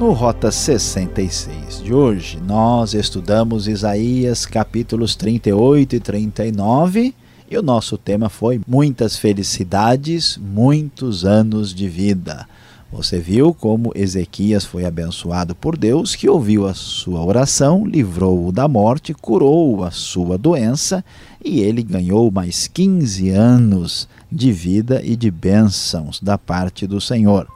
No 0.00 0.12
Rota 0.12 0.50
66 0.50 1.82
de 1.82 1.92
hoje, 1.92 2.40
nós 2.40 2.94
estudamos 2.94 3.68
Isaías 3.68 4.46
capítulos 4.46 5.14
38 5.14 5.96
e 5.96 6.00
39 6.00 7.14
e 7.50 7.58
o 7.58 7.62
nosso 7.62 7.98
tema 7.98 8.30
foi 8.30 8.62
Muitas 8.66 9.18
felicidades, 9.18 10.38
muitos 10.38 11.26
anos 11.26 11.74
de 11.74 11.86
vida. 11.86 12.48
Você 12.90 13.18
viu 13.18 13.52
como 13.52 13.92
Ezequias 13.94 14.64
foi 14.64 14.86
abençoado 14.86 15.54
por 15.54 15.76
Deus, 15.76 16.16
que 16.16 16.30
ouviu 16.30 16.66
a 16.66 16.72
sua 16.72 17.22
oração, 17.22 17.84
livrou-o 17.84 18.50
da 18.50 18.66
morte, 18.66 19.12
curou 19.12 19.84
a 19.84 19.90
sua 19.90 20.38
doença 20.38 21.04
e 21.44 21.60
ele 21.60 21.82
ganhou 21.82 22.30
mais 22.30 22.66
15 22.66 23.28
anos 23.28 24.08
de 24.32 24.50
vida 24.50 25.02
e 25.04 25.14
de 25.14 25.30
bênçãos 25.30 26.18
da 26.22 26.38
parte 26.38 26.86
do 26.86 27.02
Senhor. 27.02 27.46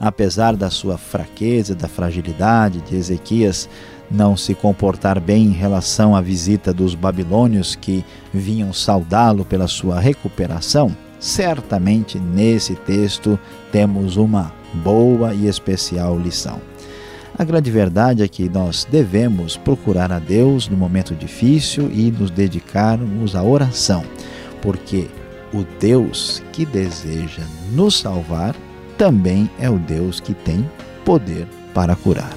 Apesar 0.00 0.56
da 0.56 0.70
sua 0.70 0.96
fraqueza, 0.96 1.74
da 1.74 1.88
fragilidade 1.88 2.80
de 2.82 2.96
Ezequias 2.96 3.68
não 4.10 4.36
se 4.36 4.54
comportar 4.54 5.20
bem 5.20 5.46
em 5.46 5.52
relação 5.52 6.16
à 6.16 6.20
visita 6.20 6.72
dos 6.72 6.94
babilônios 6.94 7.74
que 7.74 8.04
vinham 8.32 8.72
saudá-lo 8.72 9.44
pela 9.44 9.68
sua 9.68 10.00
recuperação, 10.00 10.96
certamente 11.18 12.18
nesse 12.18 12.74
texto 12.74 13.38
temos 13.70 14.16
uma 14.16 14.52
boa 14.72 15.34
e 15.34 15.46
especial 15.46 16.18
lição. 16.18 16.60
A 17.38 17.44
grande 17.44 17.70
verdade 17.70 18.22
é 18.22 18.28
que 18.28 18.48
nós 18.48 18.86
devemos 18.90 19.56
procurar 19.56 20.10
a 20.10 20.18
Deus 20.18 20.68
no 20.68 20.76
momento 20.76 21.14
difícil 21.14 21.90
e 21.92 22.10
nos 22.10 22.30
dedicarmos 22.30 23.36
à 23.36 23.42
oração, 23.42 24.02
porque 24.60 25.06
o 25.52 25.64
Deus 25.78 26.42
que 26.52 26.66
deseja 26.66 27.42
nos 27.72 27.98
salvar 27.98 28.56
também 28.98 29.48
é 29.60 29.70
o 29.70 29.78
Deus 29.78 30.18
que 30.18 30.34
tem 30.34 30.68
poder 31.04 31.46
para 31.72 31.94
curar. 31.94 32.32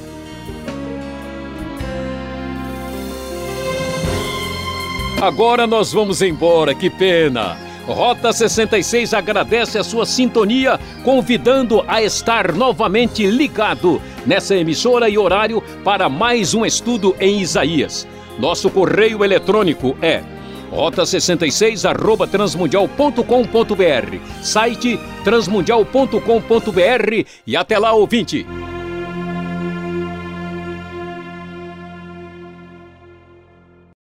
Agora 5.20 5.66
nós 5.66 5.92
vamos 5.92 6.22
embora, 6.22 6.74
que 6.74 6.90
pena! 6.90 7.58
Rota 7.88 8.32
66 8.32 9.14
agradece 9.14 9.78
a 9.80 9.84
sua 9.84 10.06
sintonia, 10.06 10.80
convidando 11.04 11.84
a 11.88 12.02
estar 12.02 12.54
novamente 12.54 13.26
ligado 13.26 14.00
nessa 14.26 14.56
emissora 14.56 15.10
e 15.10 15.18
horário 15.18 15.62
para 15.84 16.08
mais 16.08 16.54
um 16.54 16.64
estudo 16.64 17.16
em 17.20 17.42
Isaías. 17.42 18.08
Nosso 18.40 18.70
correio 18.70 19.24
eletrônico 19.24 19.98
é 20.02 20.24
rota66 20.72 21.90
arroba 21.90 22.26
transmundial.com.br, 22.26 24.18
site 24.42 25.00
transmundial.com.br 25.24 27.26
e 27.46 27.56
até 27.56 27.78
lá, 27.78 27.94
ouvinte! 27.94 28.46